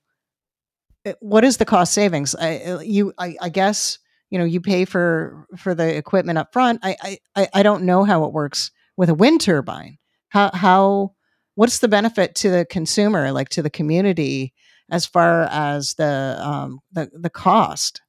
what 1.20 1.44
is 1.44 1.58
the 1.58 1.66
cost 1.66 1.94
savings? 1.94 2.36
I, 2.36 2.56
eh, 2.56 2.82
you 2.82 3.14
I, 3.18 3.36
I 3.42 3.50
guess 3.50 4.00
you 4.30 4.40
know 4.40 4.46
you 4.46 4.62
pay 4.62 4.86
for 4.86 5.46
for 5.58 5.76
the 5.76 5.96
equipment 5.96 6.38
up 6.40 6.52
front 6.52 6.80
I, 6.82 7.20
I 7.36 7.48
i 7.54 7.62
don't 7.62 7.84
know 7.84 8.04
how 8.04 8.24
it 8.24 8.34
works 8.34 8.72
with 8.98 9.10
a 9.10 9.14
wind 9.14 9.42
turbine. 9.42 9.98
How 10.30 10.52
how 10.54 11.14
what's 11.56 11.80
the 11.80 11.88
benefit 11.88 12.36
to 12.36 12.50
the 12.50 12.66
consumer 12.66 13.32
like 13.32 13.50
to 13.50 13.62
the 13.62 13.70
community 13.70 14.54
as 14.90 15.06
far 15.06 15.44
as 15.44 15.96
the 15.96 16.38
um 16.40 16.80
the, 16.92 17.10
the 17.14 17.30
cost? 17.30 18.02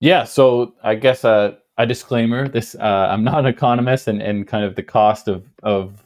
Yeah 0.00 0.24
so 0.24 0.74
i 0.82 0.94
guess 0.94 1.24
uh, 1.24 1.56
a 1.76 1.86
disclaimer 1.86 2.48
this 2.48 2.74
uh, 2.74 3.08
i'm 3.10 3.24
not 3.24 3.40
an 3.40 3.46
economist 3.46 4.08
and, 4.08 4.22
and 4.22 4.46
kind 4.48 4.64
of 4.64 4.76
the 4.76 4.82
cost 4.82 5.28
of 5.28 5.48
of 5.62 6.04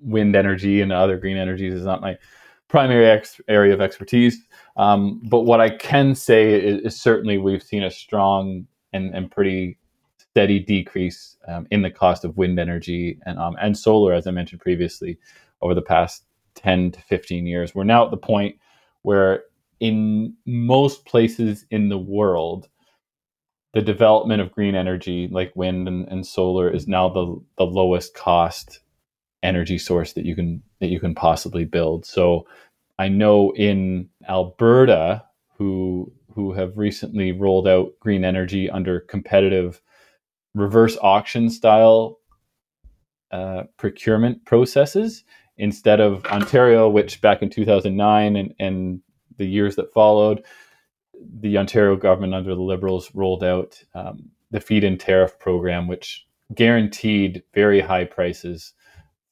wind 0.00 0.34
energy 0.34 0.80
and 0.80 0.92
other 0.92 1.16
green 1.16 1.36
energies 1.36 1.74
is 1.74 1.84
not 1.84 2.00
my 2.00 2.18
primary 2.72 3.06
ex- 3.06 3.40
area 3.48 3.72
of 3.72 3.80
expertise 3.80 4.42
um, 4.76 5.20
but 5.30 5.42
what 5.42 5.60
i 5.60 5.70
can 5.70 6.14
say 6.14 6.54
is, 6.54 6.80
is, 6.82 7.00
certainly 7.00 7.38
we've 7.38 7.62
seen 7.62 7.84
a 7.84 7.90
strong 7.90 8.66
and, 8.92 9.14
and 9.14 9.30
pretty 9.30 9.78
steady 10.32 10.58
decrease 10.58 11.36
um, 11.46 11.66
in 11.70 11.82
the 11.82 11.90
cost 11.90 12.24
of 12.24 12.38
wind 12.38 12.58
energy 12.58 13.18
and 13.26 13.38
um, 13.38 13.54
and 13.60 13.76
solar, 13.76 14.14
as 14.14 14.26
I 14.26 14.30
mentioned 14.30 14.62
previously, 14.62 15.18
over 15.60 15.74
the 15.74 15.82
past 15.82 16.24
10 16.54 16.92
to 16.92 17.00
15 17.02 17.46
years. 17.46 17.74
We're 17.74 17.84
now 17.84 18.04
at 18.04 18.10
the 18.10 18.16
point 18.16 18.56
where, 19.02 19.44
in 19.80 20.34
most 20.46 21.04
places 21.04 21.66
in 21.70 21.90
the 21.90 21.98
world, 21.98 22.68
the 23.74 23.82
development 23.82 24.40
of 24.40 24.52
green 24.52 24.74
energy, 24.74 25.28
like 25.30 25.52
wind 25.54 25.86
and, 25.86 26.08
and 26.08 26.26
solar, 26.26 26.70
is 26.70 26.88
now 26.88 27.10
the 27.10 27.38
the 27.58 27.66
lowest 27.66 28.14
cost 28.14 28.80
energy 29.42 29.78
source 29.78 30.12
that 30.14 30.24
you 30.24 30.34
can 30.34 30.62
that 30.80 30.88
you 30.88 31.00
can 31.00 31.14
possibly 31.14 31.64
build. 31.64 32.06
So, 32.06 32.46
I 32.98 33.08
know 33.08 33.52
in 33.52 34.08
Alberta, 34.28 35.24
who 35.56 36.12
who 36.34 36.52
have 36.52 36.78
recently 36.78 37.32
rolled 37.32 37.68
out 37.68 37.92
green 38.00 38.24
energy 38.24 38.70
under 38.70 39.00
competitive 39.00 39.80
reverse 40.54 40.96
auction 41.02 41.50
style 41.50 42.18
uh, 43.30 43.64
procurement 43.78 44.44
processes 44.44 45.24
instead 45.56 46.00
of 46.00 46.24
Ontario, 46.26 46.88
which 46.88 47.20
back 47.20 47.42
in 47.42 47.50
2009 47.50 48.36
and, 48.36 48.54
and 48.58 49.00
the 49.38 49.46
years 49.46 49.76
that 49.76 49.92
followed, 49.92 50.44
the 51.40 51.56
Ontario 51.56 51.96
government 51.96 52.34
under 52.34 52.54
the 52.54 52.62
Liberals 52.62 53.14
rolled 53.14 53.44
out 53.44 53.82
um, 53.94 54.30
the 54.50 54.60
feed 54.60 54.84
in 54.84 54.98
tariff 54.98 55.38
program, 55.38 55.88
which 55.88 56.26
guaranteed 56.54 57.42
very 57.54 57.80
high 57.80 58.04
prices 58.04 58.72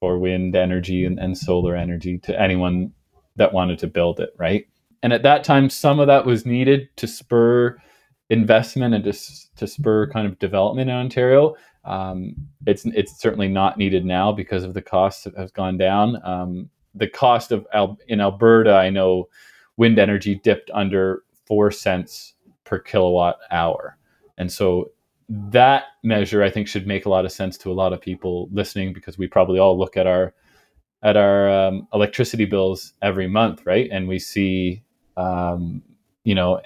for 0.01 0.19
wind 0.19 0.57
energy 0.57 1.05
and, 1.05 1.19
and 1.19 1.37
solar 1.37 1.77
energy 1.77 2.19
to 2.19 2.41
anyone 2.41 2.93
that 3.37 3.53
wanted 3.53 3.79
to 3.79 3.87
build 3.87 4.19
it, 4.19 4.31
right? 4.39 4.67
And 5.03 5.13
at 5.13 5.23
that 5.23 5.45
time, 5.45 5.71
some 5.71 6.01
of 6.01 6.07
that 6.09 6.27
was 6.27 6.45
needed 6.45 6.89
to 6.97 7.07
spur 7.07 7.79
investment 8.31 8.95
and 8.95 9.05
to, 9.05 9.13
to 9.57 9.67
spur 9.67 10.11
kind 10.11 10.27
of 10.27 10.39
development 10.39 10.91
in 10.91 10.97
Ontario. 10.97 11.55
Um, 11.85 12.35
it's 12.67 12.85
it's 12.87 13.19
certainly 13.19 13.49
not 13.49 13.79
needed 13.79 14.05
now 14.05 14.33
because 14.33 14.65
of 14.65 14.75
the 14.75 14.83
costs 14.83 15.27
have 15.37 15.53
gone 15.55 15.79
down. 15.79 16.21
Um, 16.25 16.71
the 16.95 17.09
cost 17.09 17.53
of 17.53 17.67
in 18.09 18.21
Alberta, 18.21 18.75
I 18.75 18.91
know, 18.91 19.29
wind 19.77 19.99
energy 19.99 20.35
dipped 20.35 20.71
under 20.75 21.23
four 21.47 21.71
cents 21.71 22.35
per 22.65 22.79
kilowatt 22.79 23.39
hour, 23.51 23.97
and 24.37 24.53
so 24.53 24.91
that 25.31 25.85
measure 26.03 26.43
I 26.43 26.51
think 26.51 26.67
should 26.67 26.87
make 26.87 27.07
a 27.07 27.09
lot 27.09 27.25
of 27.25 27.33
sense 27.33 27.57
to 27.59 27.71
a 27.71 27.75
lot 27.75 27.93
of 27.93 28.01
people 28.01 28.49
listening 28.53 28.93
because 28.93 29.17
we 29.17 29.27
probably 29.27 29.59
all 29.59 29.79
look 29.79 29.97
at 29.97 30.07
our 30.07 30.35
at 31.03 31.17
our 31.17 31.49
um, 31.49 31.89
electricity 31.95 32.45
bills 32.45 32.93
every 33.01 33.27
month, 33.27 33.65
right? 33.65 33.89
And 33.91 34.07
we 34.07 34.19
see 34.19 34.83
um, 35.17 35.83
you 36.25 36.35
know, 36.35 36.61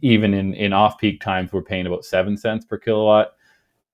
even 0.00 0.34
in, 0.34 0.54
in 0.54 0.72
off 0.72 0.98
peak 0.98 1.20
times, 1.20 1.52
we're 1.52 1.62
paying 1.62 1.86
about 1.86 2.04
seven 2.04 2.36
cents 2.36 2.64
per 2.64 2.78
kilowatt 2.78 3.32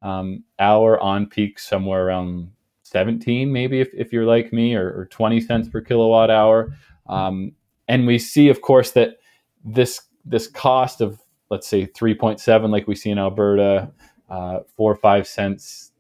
um, 0.03 0.45
hour. 0.59 1.01
On 1.01 1.27
peak, 1.27 1.59
somewhere 1.59 2.07
around 2.07 2.51
17, 2.83 3.51
maybe 3.51 3.81
if, 3.81 3.89
if 3.95 4.13
you're 4.13 4.27
like 4.27 4.53
me, 4.53 4.75
or, 4.75 4.89
or 4.89 5.07
20 5.07 5.41
cents 5.41 5.69
per 5.69 5.81
kilowatt 5.81 6.31
hour. 6.31 6.75
Um, 7.09 7.53
and 7.87 8.07
we 8.07 8.19
see, 8.19 8.49
of 8.49 8.61
course, 8.61 8.93
that 8.93 9.17
this 9.65 10.03
this 10.25 10.47
cost 10.47 11.01
of 11.01 11.21
let's 11.51 11.67
say 11.67 11.87
3.7, 11.87 12.71
like 12.71 12.87
we 12.87 12.95
see 12.95 13.11
in 13.11 13.19
Alberta, 13.19 13.91
uh, 14.29 14.61
four 14.77 14.93
or 14.93 14.97
five 14.97 15.27
cents, 15.27 15.93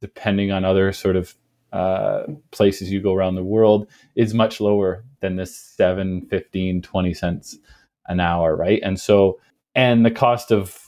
depending 0.00 0.52
on 0.52 0.64
other 0.64 0.92
sort 0.92 1.16
of 1.16 1.34
uh, 1.72 2.24
places 2.50 2.92
you 2.92 3.00
go 3.00 3.14
around 3.14 3.34
the 3.34 3.42
world, 3.42 3.88
is 4.14 4.34
much 4.34 4.60
lower 4.60 5.04
than 5.20 5.36
this 5.36 5.56
7, 5.56 6.26
15, 6.26 6.82
20 6.82 7.14
cents 7.14 7.58
an 8.06 8.20
hour, 8.20 8.54
right? 8.56 8.80
And 8.82 8.98
so, 9.00 9.40
and 9.74 10.04
the 10.04 10.10
cost 10.10 10.50
of 10.50 10.78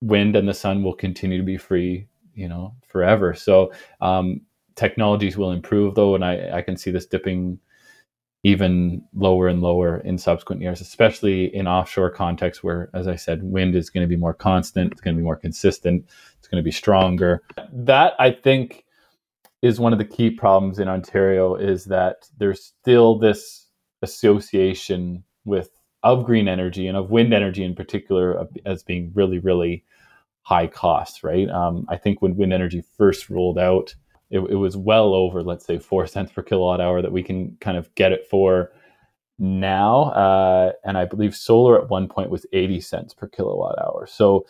wind 0.00 0.36
and 0.36 0.48
the 0.48 0.54
sun 0.54 0.82
will 0.82 0.94
continue 0.94 1.38
to 1.38 1.44
be 1.44 1.56
free, 1.56 2.08
you 2.34 2.48
know, 2.48 2.74
forever. 2.86 3.34
So, 3.34 3.72
um, 4.00 4.40
technologies 4.74 5.36
will 5.36 5.52
improve 5.52 5.94
though, 5.94 6.14
and 6.14 6.24
I, 6.24 6.58
I 6.58 6.62
can 6.62 6.76
see 6.76 6.90
this 6.90 7.06
dipping 7.06 7.58
even 8.44 9.02
lower 9.14 9.48
and 9.48 9.62
lower 9.62 9.98
in 10.00 10.18
subsequent 10.18 10.60
years, 10.60 10.82
especially 10.82 11.54
in 11.54 11.66
offshore 11.66 12.10
contexts 12.10 12.62
where, 12.62 12.90
as 12.92 13.08
I 13.08 13.16
said, 13.16 13.42
wind 13.42 13.74
is 13.74 13.88
going 13.88 14.02
to 14.02 14.08
be 14.08 14.16
more 14.16 14.34
constant, 14.34 14.92
it's 14.92 15.00
going 15.00 15.16
to 15.16 15.18
be 15.18 15.24
more 15.24 15.36
consistent, 15.36 16.04
it's 16.38 16.46
going 16.46 16.62
to 16.62 16.64
be 16.64 16.70
stronger. 16.70 17.42
That 17.72 18.12
I 18.18 18.30
think 18.30 18.84
is 19.62 19.80
one 19.80 19.94
of 19.94 19.98
the 19.98 20.04
key 20.04 20.30
problems 20.30 20.78
in 20.78 20.88
Ontario 20.88 21.54
is 21.54 21.86
that 21.86 22.28
there's 22.36 22.62
still 22.62 23.18
this 23.18 23.66
association 24.02 25.24
with 25.46 25.70
of 26.02 26.26
green 26.26 26.46
energy 26.46 26.86
and 26.86 26.98
of 26.98 27.10
wind 27.10 27.32
energy 27.32 27.64
in 27.64 27.74
particular 27.74 28.46
as 28.66 28.82
being 28.82 29.10
really, 29.14 29.38
really 29.38 29.82
high 30.42 30.66
cost, 30.66 31.24
right? 31.24 31.48
Um, 31.48 31.86
I 31.88 31.96
think 31.96 32.20
when 32.20 32.36
wind 32.36 32.52
energy 32.52 32.84
first 32.98 33.30
rolled 33.30 33.58
out, 33.58 33.94
it, 34.34 34.40
it, 34.50 34.56
was 34.56 34.76
well 34.76 35.14
over, 35.14 35.42
let's 35.42 35.64
say, 35.64 35.78
four 35.78 36.06
cents 36.14 36.32
per 36.32 36.42
kilowatt 36.42 36.80
hour 36.80 37.00
that 37.00 37.12
we 37.12 37.22
can 37.22 37.56
kind 37.60 37.78
of 37.78 37.94
get 37.94 38.12
it 38.12 38.26
for 38.28 38.72
now. 39.38 40.04
Uh, 40.10 40.72
and 40.84 40.98
I 40.98 41.04
believe 41.04 41.34
solar 41.34 41.80
at 41.80 41.88
one 41.88 42.08
point 42.08 42.30
was 42.30 42.46
80 42.52 42.80
cents 42.80 43.14
per 43.14 43.28
kilowatt 43.28 43.78
hour. 43.78 44.06
So 44.06 44.46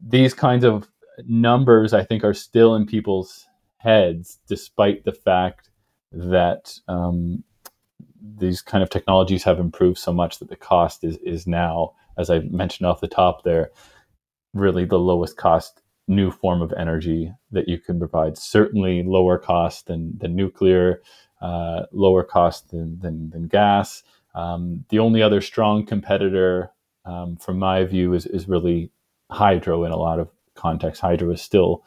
these 0.00 0.34
kinds 0.34 0.64
of 0.64 0.88
numbers, 1.26 1.92
I 1.92 2.02
think, 2.02 2.24
are 2.24 2.34
still 2.34 2.74
in 2.74 2.86
people's 2.86 3.46
heads, 3.78 4.38
despite 4.48 5.04
the 5.04 5.12
fact 5.12 5.70
that 6.12 6.78
um, 6.88 7.44
these 8.38 8.62
kind 8.62 8.82
of 8.82 8.90
technologies 8.90 9.44
have 9.44 9.58
improved 9.58 9.98
so 9.98 10.12
much 10.12 10.38
that 10.38 10.48
the 10.48 10.56
cost 10.56 11.04
is 11.04 11.16
is 11.18 11.46
now, 11.46 11.92
as 12.18 12.30
I 12.30 12.40
mentioned 12.40 12.86
off 12.86 13.00
the 13.00 13.08
top 13.08 13.44
there, 13.44 13.70
really 14.54 14.84
the 14.84 14.98
lowest 14.98 15.36
cost 15.36 15.82
new 16.08 16.30
form 16.30 16.62
of 16.62 16.72
energy 16.76 17.32
that 17.50 17.68
you 17.68 17.78
can 17.78 17.98
provide. 17.98 18.38
Certainly 18.38 19.02
lower 19.04 19.38
cost 19.38 19.86
than, 19.86 20.16
than 20.18 20.36
nuclear, 20.36 21.02
uh, 21.40 21.82
lower 21.92 22.22
cost 22.22 22.70
than, 22.70 22.98
than, 23.00 23.30
than 23.30 23.48
gas. 23.48 24.02
Um, 24.34 24.84
the 24.90 24.98
only 24.98 25.22
other 25.22 25.40
strong 25.40 25.84
competitor, 25.84 26.70
um, 27.04 27.36
from 27.36 27.58
my 27.58 27.84
view, 27.84 28.12
is, 28.14 28.26
is 28.26 28.48
really 28.48 28.90
hydro 29.30 29.84
in 29.84 29.92
a 29.92 29.96
lot 29.96 30.20
of 30.20 30.28
contexts. 30.54 31.00
Hydro 31.00 31.32
is 31.32 31.42
still 31.42 31.84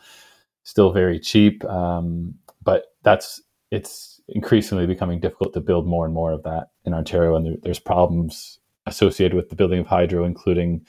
still 0.63 0.91
very 0.91 1.19
cheap, 1.19 1.63
um, 1.65 2.35
but 2.63 2.93
that's 3.03 3.41
it's 3.71 4.21
increasingly 4.27 4.85
becoming 4.85 5.19
difficult 5.19 5.53
to 5.53 5.61
build 5.61 5.87
more 5.87 6.05
and 6.05 6.13
more 6.13 6.31
of 6.31 6.43
that 6.43 6.69
in 6.85 6.93
Ontario, 6.93 7.35
and 7.35 7.45
there, 7.45 7.55
there's 7.63 7.79
problems 7.79 8.59
associated 8.85 9.35
with 9.35 9.49
the 9.49 9.55
building 9.55 9.79
of 9.79 9.87
hydro, 9.87 10.25
including 10.25 10.85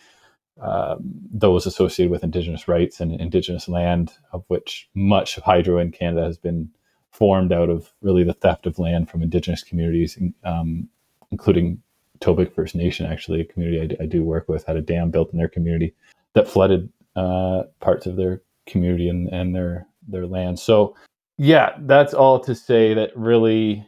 um, 0.61 0.99
those 1.33 1.67
associated 1.67 2.11
with 2.11 2.25
Indigenous 2.25 2.69
rights 2.69 3.01
and 3.01 3.19
Indigenous 3.19 3.69
land, 3.69 4.13
of 4.33 4.45
which 4.49 4.89
much 4.95 5.37
of 5.37 5.43
hydro 5.43 5.79
in 5.79 5.91
Canada 5.91 6.25
has 6.25 6.37
been 6.37 6.71
formed 7.11 7.53
out 7.53 7.71
of 7.71 7.93
really 8.03 8.25
the 8.25 8.35
theft 8.35 8.67
of 8.67 8.79
land 8.79 9.09
from 9.09 9.23
Indigenous 9.23 9.63
communities, 9.63 10.19
um, 10.45 10.89
including 11.31 11.83
Tobique 12.21 12.53
First 12.53 12.75
Nation, 12.75 13.07
actually, 13.07 13.41
a 13.41 13.45
community 13.45 13.97
I, 13.99 14.05
I, 14.05 14.07
do 14.07 14.23
work 14.23 14.49
with, 14.49 14.65
had 14.67 14.77
a 14.77 14.83
dam 14.83 15.11
built 15.11 15.33
in 15.33 15.39
their 15.39 15.49
community 15.49 15.95
that 16.35 16.47
flooded 16.47 16.91
uh, 17.17 17.63
parts 17.81 18.07
of 18.07 18.17
their 18.17 18.43
community 18.67 19.09
and, 19.09 19.29
and 19.29 19.55
their 19.55 19.87
their 20.07 20.27
land. 20.27 20.59
So, 20.59 20.95
yeah, 21.39 21.77
that's 21.81 22.13
all 22.13 22.39
to 22.41 22.55
say 22.55 22.95
that 22.95 23.17
really 23.17 23.87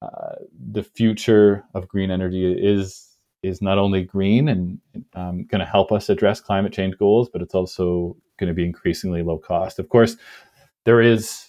uh, 0.00 0.36
the 0.70 0.82
future 0.82 1.64
of 1.74 1.88
green 1.88 2.10
energy 2.10 2.52
is 2.52 3.13
is 3.44 3.60
not 3.60 3.78
only 3.78 4.02
green 4.02 4.48
and 4.48 4.78
um, 5.14 5.44
going 5.44 5.60
to 5.60 5.66
help 5.66 5.92
us 5.92 6.08
address 6.08 6.40
climate 6.40 6.72
change 6.72 6.96
goals, 6.98 7.28
but 7.28 7.42
it's 7.42 7.54
also 7.54 8.16
going 8.38 8.48
to 8.48 8.54
be 8.54 8.64
increasingly 8.64 9.22
low 9.22 9.38
cost. 9.38 9.78
Of 9.78 9.88
course, 9.88 10.16
there 10.84 11.00
is 11.00 11.46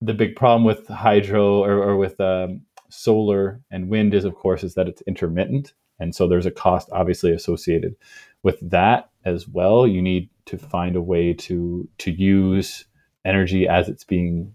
the 0.00 0.14
big 0.14 0.36
problem 0.36 0.64
with 0.64 0.86
hydro 0.86 1.64
or, 1.64 1.82
or 1.82 1.96
with 1.96 2.20
um, 2.20 2.62
solar 2.90 3.60
and 3.70 3.88
wind 3.88 4.14
is, 4.14 4.24
of 4.24 4.34
course, 4.34 4.62
is 4.62 4.74
that 4.74 4.86
it's 4.86 5.02
intermittent, 5.02 5.72
and 5.98 6.14
so 6.14 6.28
there's 6.28 6.46
a 6.46 6.50
cost 6.50 6.88
obviously 6.92 7.32
associated 7.32 7.96
with 8.42 8.58
that 8.70 9.10
as 9.24 9.48
well. 9.48 9.86
You 9.86 10.02
need 10.02 10.30
to 10.46 10.58
find 10.58 10.94
a 10.94 11.02
way 11.02 11.32
to 11.34 11.88
to 11.98 12.10
use 12.10 12.84
energy 13.24 13.66
as 13.66 13.88
it's 13.88 14.04
being 14.04 14.54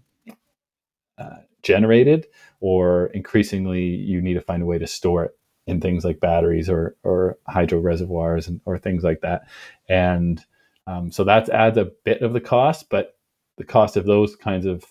uh, 1.18 1.42
generated, 1.62 2.26
or 2.60 3.06
increasingly 3.06 3.84
you 3.84 4.22
need 4.22 4.34
to 4.34 4.40
find 4.40 4.62
a 4.62 4.66
way 4.66 4.78
to 4.78 4.86
store 4.86 5.24
it 5.24 5.38
in 5.66 5.80
things 5.80 6.04
like 6.04 6.20
batteries 6.20 6.68
or 6.68 6.96
or 7.02 7.38
hydro 7.48 7.80
reservoirs 7.80 8.48
and 8.48 8.60
or 8.64 8.78
things 8.78 9.02
like 9.02 9.20
that. 9.22 9.42
And 9.88 10.44
um, 10.86 11.10
so 11.10 11.24
that 11.24 11.48
adds 11.48 11.78
a 11.78 11.90
bit 12.04 12.22
of 12.22 12.32
the 12.32 12.40
cost, 12.40 12.90
but 12.90 13.16
the 13.56 13.64
cost 13.64 13.96
of 13.96 14.04
those 14.04 14.36
kinds 14.36 14.66
of 14.66 14.84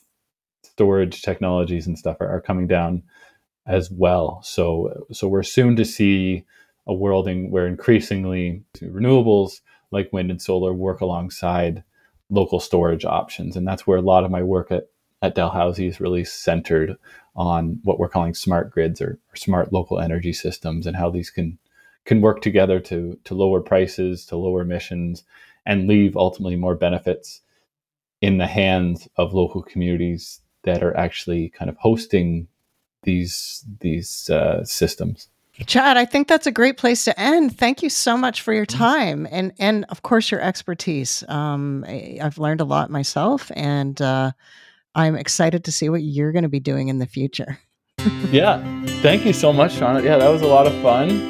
storage 0.63 1.21
technologies 1.21 1.85
and 1.85 1.97
stuff 1.97 2.17
are, 2.19 2.27
are 2.27 2.41
coming 2.41 2.67
down 2.67 3.03
as 3.67 3.91
well. 3.91 4.41
So 4.43 5.05
so 5.11 5.27
we're 5.27 5.43
soon 5.43 5.75
to 5.75 5.85
see 5.85 6.45
a 6.87 6.93
world 6.93 7.27
in 7.27 7.49
where 7.51 7.67
increasingly 7.67 8.63
renewables 8.77 9.61
like 9.91 10.11
wind 10.11 10.31
and 10.31 10.41
solar 10.41 10.73
work 10.73 11.01
alongside 11.01 11.83
local 12.29 12.59
storage 12.59 13.05
options, 13.05 13.55
and 13.55 13.67
that's 13.67 13.85
where 13.85 13.97
a 13.97 14.01
lot 14.01 14.23
of 14.23 14.31
my 14.31 14.41
work 14.41 14.71
at 14.71 14.87
at 15.23 15.35
Dalhousie 15.35 15.87
is 15.87 16.01
really 16.01 16.25
centered 16.25 16.97
on 17.35 17.79
what 17.83 17.97
we're 17.97 18.09
calling 18.09 18.35
smart 18.35 18.69
grids 18.69 19.01
or, 19.01 19.17
or, 19.31 19.35
smart 19.35 19.73
local 19.73 19.99
energy 19.99 20.33
systems 20.33 20.85
and 20.85 20.95
how 20.95 21.09
these 21.09 21.31
can 21.31 21.57
can 22.05 22.21
work 22.21 22.41
together 22.41 22.79
to 22.81 23.17
to 23.23 23.33
lower 23.33 23.61
prices, 23.61 24.25
to 24.25 24.35
lower 24.35 24.61
emissions, 24.61 25.23
and 25.65 25.87
leave 25.87 26.15
ultimately 26.15 26.57
more 26.57 26.75
benefits 26.75 27.41
in 28.21 28.37
the 28.37 28.47
hands 28.47 29.07
of 29.15 29.33
local 29.33 29.63
communities 29.63 30.41
that 30.63 30.83
are 30.83 30.95
actually 30.95 31.49
kind 31.49 31.69
of 31.69 31.77
hosting 31.77 32.47
these 33.03 33.65
these 33.79 34.29
uh, 34.29 34.63
systems. 34.65 35.29
Chad, 35.65 35.97
I 35.97 36.05
think 36.05 36.27
that's 36.27 36.47
a 36.47 36.51
great 36.51 36.77
place 36.77 37.05
to 37.05 37.17
end. 37.19 37.57
Thank 37.57 37.83
you 37.83 37.89
so 37.89 38.17
much 38.17 38.41
for 38.41 38.53
your 38.53 38.65
mm-hmm. 38.65 38.83
time 38.83 39.27
and 39.31 39.53
and 39.57 39.85
of 39.89 40.01
course 40.01 40.31
your 40.31 40.41
expertise. 40.41 41.23
Um, 41.29 41.85
I, 41.87 42.17
have 42.19 42.37
learned 42.37 42.59
a 42.59 42.65
lot 42.65 42.89
myself, 42.89 43.51
and 43.55 44.01
uh, 44.01 44.31
I'm 44.95 45.15
excited 45.15 45.63
to 45.65 45.71
see 45.71 45.89
what 45.89 46.03
you're 46.03 46.31
going 46.31 46.43
to 46.43 46.49
be 46.49 46.59
doing 46.59 46.87
in 46.87 46.99
the 46.99 47.07
future. 47.07 47.59
yeah. 48.31 48.61
Thank 49.01 49.25
you 49.25 49.33
so 49.33 49.51
much, 49.51 49.73
Shauna. 49.73 50.03
Yeah, 50.03 50.17
that 50.17 50.29
was 50.29 50.41
a 50.41 50.47
lot 50.47 50.67
of 50.67 50.73
fun. 50.81 51.29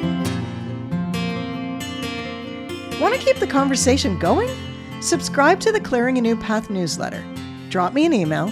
Want 3.00 3.14
to 3.14 3.20
keep 3.20 3.36
the 3.36 3.46
conversation 3.46 4.18
going? 4.18 4.48
Subscribe 5.00 5.60
to 5.60 5.72
the 5.72 5.80
Clearing 5.80 6.18
a 6.18 6.20
New 6.20 6.36
Path 6.36 6.70
newsletter. 6.70 7.24
Drop 7.68 7.92
me 7.92 8.06
an 8.06 8.12
email, 8.12 8.48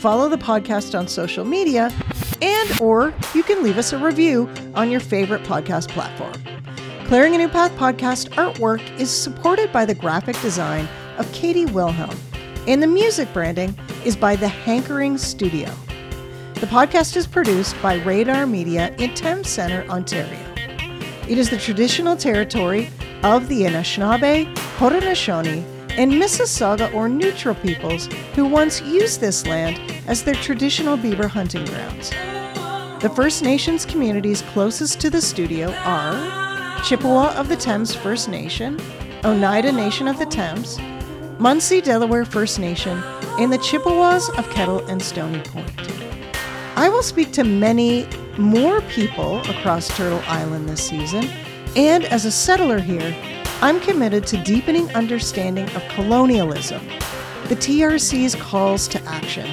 follow 0.00 0.28
the 0.28 0.38
podcast 0.38 0.98
on 0.98 1.06
social 1.06 1.44
media, 1.44 1.92
and 2.40 2.80
or 2.80 3.12
you 3.34 3.42
can 3.42 3.62
leave 3.62 3.78
us 3.78 3.92
a 3.92 3.98
review 3.98 4.48
on 4.74 4.90
your 4.90 5.00
favorite 5.00 5.42
podcast 5.42 5.88
platform. 5.88 6.34
Clearing 7.06 7.34
a 7.34 7.38
New 7.38 7.48
Path 7.48 7.72
podcast 7.72 8.30
artwork 8.30 8.80
is 8.98 9.10
supported 9.10 9.72
by 9.72 9.84
the 9.84 9.94
graphic 9.94 10.40
design 10.40 10.88
of 11.18 11.30
Katie 11.32 11.66
Wilhelm 11.66 12.16
and 12.66 12.82
the 12.82 12.86
music 12.86 13.32
branding 13.32 13.76
is 14.04 14.16
by 14.16 14.34
The 14.34 14.48
Hankering 14.48 15.16
Studio. 15.16 15.72
The 16.54 16.66
podcast 16.66 17.16
is 17.16 17.26
produced 17.26 17.80
by 17.80 18.02
Radar 18.02 18.46
Media 18.46 18.92
in 18.96 19.14
Thames 19.14 19.48
Centre, 19.48 19.88
Ontario. 19.88 20.40
It 21.28 21.38
is 21.38 21.50
the 21.50 21.56
traditional 21.56 22.16
territory 22.16 22.90
of 23.22 23.48
the 23.48 23.62
Anishinaabe, 23.62 24.52
Haudenosaunee, 24.76 25.64
and 25.96 26.10
Mississauga 26.12 26.92
or 26.92 27.08
neutral 27.08 27.54
peoples 27.54 28.06
who 28.34 28.44
once 28.46 28.82
used 28.82 29.20
this 29.20 29.46
land 29.46 29.80
as 30.08 30.24
their 30.24 30.34
traditional 30.34 30.96
beaver 30.96 31.28
hunting 31.28 31.64
grounds. 31.66 32.10
The 33.02 33.12
First 33.14 33.42
Nations 33.42 33.84
communities 33.84 34.42
closest 34.52 35.00
to 35.00 35.10
the 35.10 35.20
studio 35.20 35.72
are 35.84 36.82
Chippewa 36.82 37.34
of 37.34 37.48
the 37.48 37.56
Thames 37.56 37.94
First 37.94 38.28
Nation, 38.28 38.80
Oneida 39.24 39.70
Nation 39.70 40.08
of 40.08 40.18
the 40.18 40.26
Thames, 40.26 40.78
Munsee 41.38 41.82
Delaware 41.82 42.24
First 42.24 42.58
Nation, 42.58 43.00
and 43.38 43.52
the 43.52 43.58
Chippewas 43.58 44.28
of 44.30 44.48
Kettle 44.50 44.84
and 44.86 45.00
Stony 45.00 45.40
Point. 45.40 45.70
I 46.76 46.88
will 46.88 47.02
speak 47.02 47.32
to 47.32 47.44
many 47.44 48.06
more 48.38 48.80
people 48.82 49.40
across 49.48 49.88
Turtle 49.96 50.22
Island 50.26 50.68
this 50.68 50.82
season, 50.82 51.24
and 51.74 52.04
as 52.04 52.24
a 52.24 52.30
settler 52.30 52.78
here, 52.78 53.14
I'm 53.62 53.80
committed 53.80 54.26
to 54.28 54.42
deepening 54.42 54.90
understanding 54.94 55.68
of 55.70 55.82
colonialism, 55.88 56.86
the 57.48 57.56
TRC's 57.56 58.34
calls 58.34 58.86
to 58.88 59.02
action, 59.04 59.46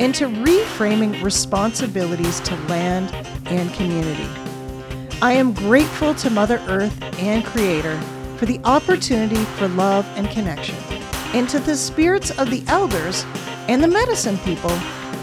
and 0.00 0.14
to 0.16 0.26
reframing 0.26 1.22
responsibilities 1.22 2.40
to 2.40 2.56
land 2.66 3.14
and 3.46 3.72
community. 3.74 4.28
I 5.20 5.34
am 5.34 5.52
grateful 5.52 6.14
to 6.16 6.30
Mother 6.30 6.60
Earth 6.66 7.00
and 7.20 7.44
Creator 7.44 8.00
for 8.36 8.46
the 8.46 8.58
opportunity 8.64 9.44
for 9.56 9.68
love 9.68 10.04
and 10.16 10.28
connection 10.30 10.74
into 11.34 11.58
the 11.58 11.76
spirits 11.76 12.30
of 12.38 12.50
the 12.50 12.62
elders 12.68 13.24
and 13.68 13.82
the 13.82 13.88
medicine 13.88 14.38
people 14.38 14.70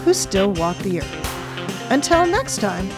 who 0.04 0.12
still 0.12 0.52
walk 0.52 0.76
the 0.78 1.00
earth. 1.00 1.90
Until 1.90 2.26
next 2.26 2.58
time, 2.60 2.88